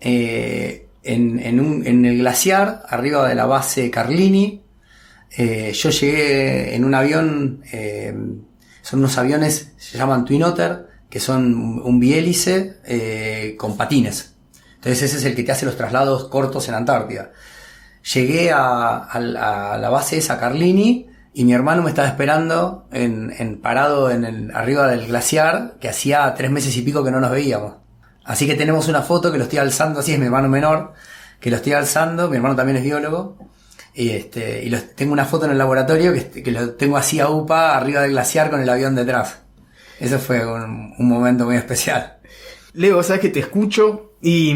eh, 0.00 0.88
en, 1.02 1.38
en 1.40 1.60
un- 1.60 1.86
en 1.86 2.04
el 2.06 2.18
glaciar, 2.18 2.82
arriba 2.88 3.28
de 3.28 3.34
la 3.34 3.46
base 3.46 3.90
Carlini. 3.90 4.62
Eh, 5.36 5.72
yo 5.74 5.90
llegué 5.90 6.74
en 6.74 6.84
un 6.84 6.94
avión, 6.94 7.62
eh, 7.72 8.14
son 8.82 9.00
unos 9.00 9.18
aviones, 9.18 9.72
se 9.76 9.98
llaman 9.98 10.24
Twin 10.24 10.42
Otter, 10.42 10.86
que 11.10 11.20
son 11.20 11.54
un 11.84 12.00
bihélice 12.00 12.78
eh, 12.84 13.54
con 13.58 13.76
patines. 13.76 14.34
Entonces 14.76 15.02
ese 15.02 15.16
es 15.18 15.24
el 15.24 15.34
que 15.34 15.42
te 15.42 15.52
hace 15.52 15.66
los 15.66 15.76
traslados 15.76 16.28
cortos 16.28 16.68
en 16.68 16.74
Antártida. 16.74 17.32
Llegué 18.14 18.50
a, 18.52 19.08
la- 19.20 19.88
base 19.90 20.18
esa 20.18 20.38
Carlini 20.38 21.06
y 21.34 21.44
mi 21.44 21.52
hermano 21.52 21.82
me 21.82 21.90
estaba 21.90 22.08
esperando 22.08 22.86
en, 22.92 23.32
en- 23.38 23.60
parado 23.60 24.10
en 24.10 24.24
el, 24.24 24.50
arriba 24.54 24.86
del 24.88 25.06
glaciar 25.06 25.76
que 25.80 25.88
hacía 25.88 26.32
tres 26.34 26.50
meses 26.50 26.76
y 26.76 26.82
pico 26.82 27.04
que 27.04 27.10
no 27.10 27.20
nos 27.20 27.30
veíamos. 27.30 27.74
Así 28.24 28.46
que 28.46 28.54
tenemos 28.54 28.88
una 28.88 29.02
foto 29.02 29.32
que 29.32 29.38
lo 29.38 29.44
estoy 29.44 29.58
alzando, 29.58 30.00
así 30.00 30.12
es 30.12 30.18
mi 30.18 30.26
hermano 30.26 30.48
menor, 30.48 30.92
que 31.40 31.50
lo 31.50 31.56
estoy 31.56 31.72
alzando, 31.72 32.28
mi 32.28 32.36
hermano 32.36 32.56
también 32.56 32.76
es 32.76 32.82
biólogo, 32.84 33.38
y, 34.00 34.10
este, 34.10 34.62
y 34.64 34.68
los- 34.70 34.94
tengo 34.94 35.12
una 35.12 35.24
foto 35.24 35.46
en 35.46 35.50
el 35.52 35.58
laboratorio 35.58 36.12
que, 36.12 36.42
que 36.42 36.52
lo 36.52 36.70
tengo 36.74 36.96
así 36.96 37.18
a 37.20 37.28
UPA 37.28 37.76
arriba 37.76 38.02
del 38.02 38.12
glaciar 38.12 38.48
con 38.50 38.60
el 38.60 38.68
avión 38.68 38.94
detrás. 38.94 39.40
Eso 39.98 40.18
fue 40.18 40.46
un, 40.46 40.94
un 40.96 41.08
momento 41.08 41.44
muy 41.44 41.56
especial. 41.56 42.18
Leo, 42.74 43.02
sabes 43.02 43.20
que 43.22 43.30
te 43.30 43.40
escucho 43.40 44.12
y, 44.22 44.52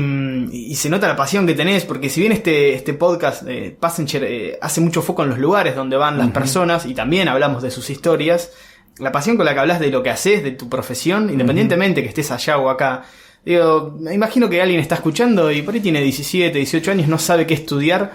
y 0.52 0.74
se 0.76 0.88
nota 0.88 1.08
la 1.08 1.16
pasión 1.16 1.46
que 1.46 1.54
tenés, 1.54 1.84
porque 1.84 2.08
si 2.08 2.20
bien 2.20 2.30
este, 2.32 2.74
este 2.74 2.94
podcast, 2.94 3.42
eh, 3.48 3.76
Passenger, 3.78 4.22
eh, 4.24 4.58
hace 4.60 4.80
mucho 4.80 5.02
foco 5.02 5.24
en 5.24 5.30
los 5.30 5.38
lugares 5.38 5.74
donde 5.74 5.96
van 5.96 6.18
las 6.18 6.30
personas 6.30 6.86
y 6.86 6.94
también 6.94 7.26
hablamos 7.26 7.62
de 7.64 7.70
sus 7.72 7.90
historias, 7.90 8.52
la 8.98 9.10
pasión 9.10 9.36
con 9.36 9.44
la 9.46 9.54
que 9.54 9.60
hablas 9.60 9.80
de 9.80 9.90
lo 9.90 10.02
que 10.04 10.10
haces, 10.10 10.44
de 10.44 10.52
tu 10.52 10.68
profesión, 10.68 11.30
independientemente 11.30 12.02
que 12.02 12.08
estés 12.10 12.30
allá 12.30 12.58
o 12.58 12.68
acá, 12.70 13.02
digo, 13.44 13.96
me 13.98 14.14
imagino 14.14 14.48
que 14.48 14.62
alguien 14.62 14.78
está 14.78 14.94
escuchando 14.96 15.50
y 15.50 15.62
por 15.62 15.74
ahí 15.74 15.80
tiene 15.80 16.00
17, 16.00 16.56
18 16.56 16.90
años, 16.92 17.08
no 17.08 17.18
sabe 17.18 17.44
qué 17.46 17.54
estudiar. 17.54 18.12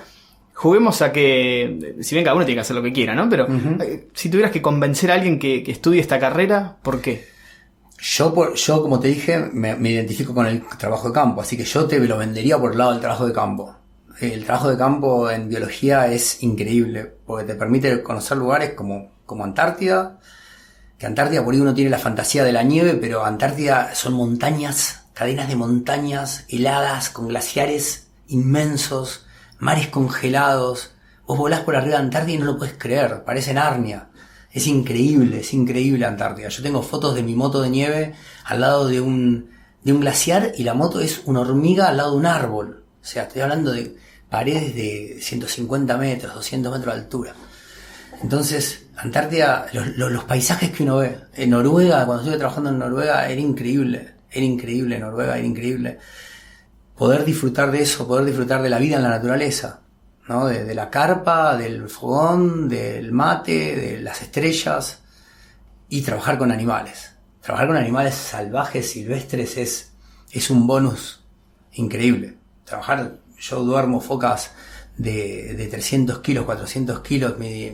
Juguemos 0.58 1.04
a 1.04 1.12
que, 1.12 1.98
si 2.02 2.16
bien 2.16 2.26
cada 2.26 2.36
uno 2.36 2.44
tiene 2.44 2.58
que 2.58 2.62
hacer 2.62 2.76
lo 2.76 2.82
que 2.82 2.92
quiera, 2.92 3.14
¿no? 3.14 3.30
Pero 3.30 3.46
eh, 3.80 4.08
si 4.16 4.28
tuvieras 4.28 4.52
que 4.52 4.60
convencer 4.60 5.12
a 5.12 5.14
alguien 5.14 5.38
que, 5.38 5.62
que 5.62 5.72
estudie 5.72 6.02
esta 6.02 6.18
carrera, 6.18 6.78
¿por 6.82 7.00
qué? 7.00 7.28
Yo, 8.00 8.34
por, 8.34 8.56
yo 8.56 8.82
como 8.82 9.00
te 9.00 9.08
dije, 9.10 9.38
me, 9.54 9.76
me 9.76 9.92
identifico 9.92 10.34
con 10.34 10.48
el 10.48 10.64
trabajo 10.80 11.10
de 11.10 11.14
campo, 11.14 11.42
así 11.42 11.58
que 11.58 11.64
yo 11.64 11.86
te 11.86 12.00
lo 12.00 12.18
vendería 12.18 12.58
por 12.58 12.72
el 12.72 12.80
lado 12.80 12.90
del 12.90 13.02
trabajo 13.02 13.28
de 13.28 13.34
campo. 13.34 13.76
El 14.20 14.46
trabajo 14.46 14.72
de 14.72 14.80
campo 14.80 15.30
en 15.30 15.48
biología 15.48 16.12
es 16.12 16.42
increíble, 16.42 17.06
porque 17.28 17.46
te 17.46 17.54
permite 17.54 18.02
conocer 18.02 18.38
lugares 18.38 18.72
como, 18.72 19.12
como 19.28 19.44
Antártida, 19.44 20.20
que 20.98 21.06
Antártida 21.06 21.46
por 21.46 21.54
ahí 21.54 21.60
uno 21.60 21.76
tiene 21.76 21.92
la 21.92 22.00
fantasía 22.00 22.44
de 22.44 22.52
la 22.52 22.64
nieve, 22.64 22.96
pero 22.96 23.24
Antártida 23.24 23.94
son 23.94 24.14
montañas, 24.14 25.04
cadenas 25.14 25.50
de 25.50 25.56
montañas 25.56 26.46
heladas, 26.50 27.12
con 27.12 27.28
glaciares 27.28 28.08
inmensos, 28.28 29.27
mares 29.60 29.88
congelados. 29.88 30.92
Vos 31.26 31.38
volás 31.38 31.62
por 31.62 31.76
arriba 31.76 31.98
de 31.98 32.04
Antártida 32.04 32.36
y 32.36 32.40
no 32.40 32.46
lo 32.46 32.58
puedes 32.58 32.76
creer, 32.78 33.24
parece 33.26 33.54
Narnia. 33.54 34.10
Es 34.52 34.66
increíble, 34.68 35.42
es 35.42 35.54
increíble 35.54 36.06
Antártida. 36.06 36.48
Yo 36.50 36.64
tengo 36.64 36.82
fotos 36.82 37.16
de 37.16 37.24
mi 37.24 37.36
moto 37.36 37.62
de 37.62 37.70
nieve 37.70 38.14
al 38.46 38.62
lado 38.62 38.88
de 38.88 39.02
un, 39.02 39.50
de 39.84 39.92
un 39.94 40.00
glaciar 40.00 40.54
y 40.58 40.64
la 40.64 40.74
moto 40.74 41.00
es 41.02 41.22
una 41.26 41.42
hormiga 41.42 41.90
al 41.90 41.98
lado 41.98 42.12
de 42.12 42.18
un 42.18 42.26
árbol. 42.26 42.84
O 43.02 43.06
sea, 43.06 43.24
estoy 43.24 43.42
hablando 43.42 43.72
de 43.72 43.96
paredes 44.30 44.74
de 44.76 45.18
150 45.22 45.98
metros, 45.98 46.34
200 46.34 46.72
metros 46.72 46.96
de 46.96 47.02
altura. 47.02 47.34
Entonces, 48.22 48.84
Antártida, 48.98 49.68
los, 49.74 49.96
los- 49.98 50.12
los 50.12 50.24
paisajes 50.24 50.72
que 50.72 50.84
uno 50.84 50.98
ve. 50.98 51.18
En 51.36 51.52
Noruega, 51.52 52.04
cuando 52.06 52.24
estuve 52.24 52.38
trabajando 52.40 52.70
en 52.72 52.80
Noruega, 52.80 53.30
era 53.30 53.40
increíble. 53.40 54.14
Era 54.32 54.46
increíble 54.46 54.98
Noruega, 55.00 55.38
era 55.38 55.46
increíble. 55.46 56.00
Poder 56.98 57.26
disfrutar 57.26 57.72
de 57.72 57.82
eso, 57.82 58.08
poder 58.08 58.26
disfrutar 58.26 58.62
de 58.62 58.70
la 58.70 58.80
vida 58.80 58.96
en 58.98 59.04
la 59.04 59.10
naturaleza. 59.10 59.82
¿no? 60.28 60.48
De, 60.48 60.74
la 60.74 60.90
carpa, 60.90 61.56
del 61.56 61.90
fogón, 61.90 62.68
del 62.68 63.12
mate, 63.12 63.76
de 63.76 64.02
las 64.02 64.22
estrellas. 64.22 65.04
Y 65.90 66.02
trabajar 66.02 66.38
con 66.38 66.52
animales. 66.52 67.12
Trabajar 67.42 67.68
con 67.68 67.78
animales 67.78 68.16
salvajes, 68.16 68.90
silvestres, 68.92 69.58
es, 69.58 69.92
es 70.32 70.50
un 70.50 70.66
bonus 70.68 71.24
increíble. 71.74 72.38
Trabajar, 72.66 73.20
yo 73.40 73.64
duermo 73.64 74.02
focas 74.02 74.52
de, 74.98 75.54
de 75.56 75.68
300 75.68 76.20
kilos, 76.20 76.46
400 76.46 77.00
kilos. 77.02 77.38
Mi, 77.38 77.72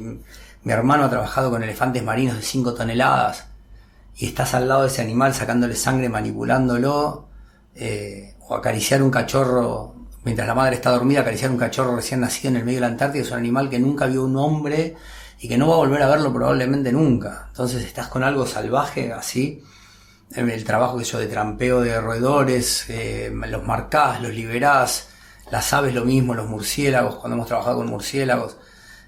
mi 0.64 0.72
hermano 0.72 1.06
ha 1.06 1.10
trabajado 1.10 1.50
con 1.50 1.64
elefantes 1.64 2.04
marinos 2.04 2.36
de 2.36 2.44
5 2.44 2.74
toneladas. 2.74 3.46
Y 4.16 4.28
estás 4.28 4.54
al 4.54 4.68
lado 4.68 4.82
de 4.82 4.90
ese 4.90 5.02
animal 5.02 5.34
sacándole 5.34 5.76
sangre, 5.76 6.10
manipulándolo. 6.10 7.30
eh, 7.76 8.33
o 8.48 8.56
acariciar 8.56 9.02
un 9.02 9.12
cachorro, 9.12 9.96
mientras 10.24 10.48
la 10.48 10.56
madre 10.56 10.76
está 10.76 10.92
dormida, 10.92 11.22
acariciar 11.22 11.52
un 11.52 11.58
cachorro 11.58 11.96
recién 11.96 12.22
nacido 12.22 12.50
en 12.50 12.58
el 12.58 12.66
medio 12.66 12.78
de 12.78 12.82
la 12.82 12.88
Antártida. 12.88 13.24
Es 13.24 13.32
un 13.32 13.38
animal 13.38 13.70
que 13.70 13.80
nunca 13.80 14.08
vio 14.08 14.24
un 14.24 14.38
hombre 14.38 14.96
y 15.40 15.48
que 15.48 15.58
no 15.58 15.68
va 15.68 15.76
a 15.76 15.78
volver 15.78 16.02
a 16.02 16.10
verlo 16.10 16.34
probablemente 16.34 16.92
nunca. 16.92 17.46
Entonces 17.50 17.84
estás 17.84 18.08
con 18.08 18.24
algo 18.24 18.46
salvaje 18.46 19.14
así 19.14 19.64
el 20.36 20.64
trabajo 20.64 20.98
que 20.98 21.04
yo 21.04 21.20
de 21.20 21.28
trampeo 21.28 21.82
de 21.82 22.00
roedores, 22.00 22.86
eh, 22.90 23.32
los 23.32 23.64
marcás, 23.66 24.22
los 24.22 24.34
liberás, 24.34 25.10
las 25.52 25.74
aves 25.74 25.94
lo 25.94 26.06
mismo, 26.06 26.34
los 26.34 26.48
murciélagos, 26.48 27.16
cuando 27.16 27.36
hemos 27.36 27.48
trabajado 27.48 27.78
con 27.78 27.88
murciélagos. 27.88 28.58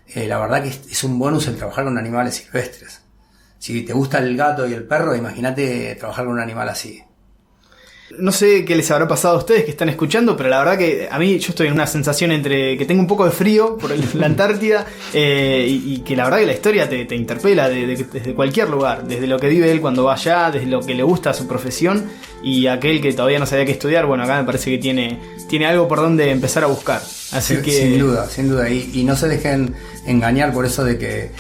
Eh, 0.08 0.28
la 0.28 0.38
verdad 0.38 0.62
que 0.62 0.70
es, 0.70 1.04
un 1.04 1.18
bonus 1.18 1.48
el 1.48 1.58
trabajar 1.58 1.86
con 1.86 1.98
animales 1.98 2.36
silvestres. 2.36 3.02
Si 3.58 3.82
te 3.84 3.94
gusta 3.94 4.20
el 4.20 4.38
gato 4.38 4.68
y 4.68 4.74
el 4.74 4.86
perro, 4.86 5.16
imagínate 5.16 5.96
trabajar 5.96 6.26
con 6.26 6.36
un 6.36 6.40
animal 6.42 6.70
así. 6.70 7.04
No 8.20 8.32
sé 8.32 8.66
qué 8.66 8.76
les 8.76 8.90
habrá 8.92 9.08
pasado 9.08 9.34
a 9.36 9.40
ustedes 9.40 9.66
que 9.66 9.72
están 9.72 9.90
escuchando, 9.90 10.38
pero 10.38 10.48
la 10.48 10.60
verdad 10.60 10.78
que 10.78 11.08
a 11.10 11.18
mí 11.18 11.40
yo 11.40 11.50
estoy 11.50 11.68
en 11.68 11.74
una 11.74 11.88
sensación 11.88 12.32
entre 12.32 12.78
que 12.78 12.86
tengo 12.86 13.02
un 13.02 13.08
poco 13.08 13.26
de 13.26 13.32
frío 13.32 13.78
por 13.78 13.92
la 14.16 14.28
Antártida 14.28 14.86
eh, 15.14 15.66
y, 15.68 15.96
y 15.96 16.00
que 16.02 16.16
la 16.16 16.26
verdad 16.26 16.38
que 16.40 16.46
la 16.46 16.54
historia 16.54 16.88
te, 16.88 17.06
te 17.06 17.16
interpela 17.16 17.68
de- 17.68 17.88
de- 17.88 18.04
desde 18.04 18.36
cualquier 18.36 18.70
lugar, 18.70 19.08
desde 19.08 19.26
lo 19.26 19.40
que 19.40 19.50
vive 19.50 19.72
él 19.72 19.82
cuando 19.82 20.04
va 20.04 20.14
allá, 20.14 20.52
desde 20.52 20.68
lo 20.68 20.82
que 20.82 20.94
le 20.94 21.02
gusta 21.02 21.32
a 21.32 21.34
su 21.34 21.48
profesión 21.48 22.06
y 22.44 22.68
aquel 22.68 23.02
que 23.02 23.12
todavía 23.12 23.40
no 23.40 23.48
sabía 23.48 23.66
qué 23.66 23.72
estudiar, 23.72 24.06
bueno, 24.06 24.24
acá 24.24 24.38
me 24.38 24.44
parece 24.46 24.70
que 24.70 24.78
tiene, 24.78 25.20
tiene 25.50 25.66
algo 25.66 25.88
por 25.88 25.98
donde 26.00 26.30
empezar 26.30 26.64
a 26.64 26.68
buscar. 26.68 27.02
Así 27.32 27.56
Sin- 27.56 27.64
que... 27.64 27.72
Sin 27.72 28.00
duda, 28.00 28.30
sin 28.30 28.48
duda. 28.50 28.70
Y, 28.70 28.92
y 28.94 29.04
no 29.04 29.16
se 29.16 29.28
dejen 29.28 29.74
engañar 30.06 30.54
por 30.54 30.66
eso 30.68 30.84
de 30.84 31.00
que, 31.00 31.32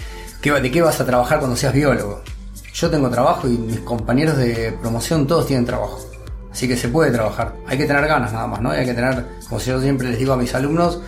que- 0.42 0.52
de 0.52 0.72
qué 0.72 0.82
vas 0.82 1.00
a 1.00 1.06
trabajar 1.06 1.38
cuando 1.38 1.56
seas 1.56 1.74
biólogo. 1.76 2.24
Yo 2.74 2.90
tengo 2.90 3.10
trabajo 3.12 3.48
y 3.48 3.52
mis 3.52 3.80
compañeros 3.82 4.36
de 4.38 4.74
promoción 4.82 5.28
todos 5.28 5.46
tienen 5.46 5.66
trabajo. 5.66 6.02
Así 6.56 6.70
que 6.70 6.78
se 6.78 6.88
puede 6.88 7.12
trabajar. 7.12 7.54
Hay 7.68 7.78
que 7.78 7.84
tener 7.84 8.08
ganas 8.08 8.32
nada 8.32 8.48
más, 8.48 8.62
¿no? 8.62 8.74
Y 8.74 8.78
hay 8.78 8.86
que 8.86 8.94
tener, 8.94 9.26
como 9.50 9.60
yo 9.60 9.82
siempre 9.82 10.08
les 10.08 10.18
digo 10.18 10.32
a 10.32 10.38
mis 10.38 10.56
alumnos, 10.56 11.02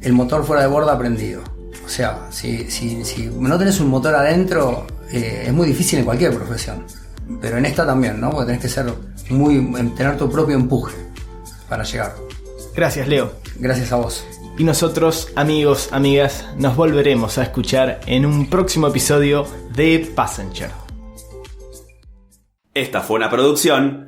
el 0.00 0.14
motor 0.14 0.46
fuera 0.46 0.62
de 0.62 0.68
borda 0.68 0.98
prendido. 0.98 1.42
O 1.84 1.88
sea, 1.90 2.28
si, 2.30 2.70
si, 2.70 3.04
si 3.04 3.26
no 3.26 3.58
tenés 3.58 3.80
un 3.80 3.88
motor 3.88 4.14
adentro, 4.14 4.86
eh, 5.12 5.44
es 5.46 5.52
muy 5.52 5.66
difícil 5.66 5.98
en 5.98 6.06
cualquier 6.06 6.32
profesión. 6.32 6.86
Pero 7.38 7.58
en 7.58 7.66
esta 7.66 7.84
también, 7.84 8.18
¿no? 8.18 8.30
Porque 8.30 8.46
tenés 8.46 8.62
que 8.62 8.68
ser 8.70 8.90
muy, 9.28 9.92
tener 9.94 10.16
tu 10.16 10.30
propio 10.30 10.56
empuje 10.56 10.96
para 11.68 11.84
llegar. 11.84 12.14
Gracias, 12.74 13.06
Leo. 13.08 13.32
Gracias 13.56 13.92
a 13.92 13.96
vos. 13.96 14.24
Y 14.56 14.64
nosotros, 14.64 15.28
amigos, 15.36 15.90
amigas, 15.92 16.46
nos 16.56 16.76
volveremos 16.76 17.36
a 17.36 17.42
escuchar 17.42 18.00
en 18.06 18.24
un 18.24 18.48
próximo 18.48 18.86
episodio 18.86 19.46
de 19.74 20.10
Passenger. 20.14 20.70
Esta 22.72 23.02
fue 23.02 23.16
una 23.16 23.28
producción 23.28 24.07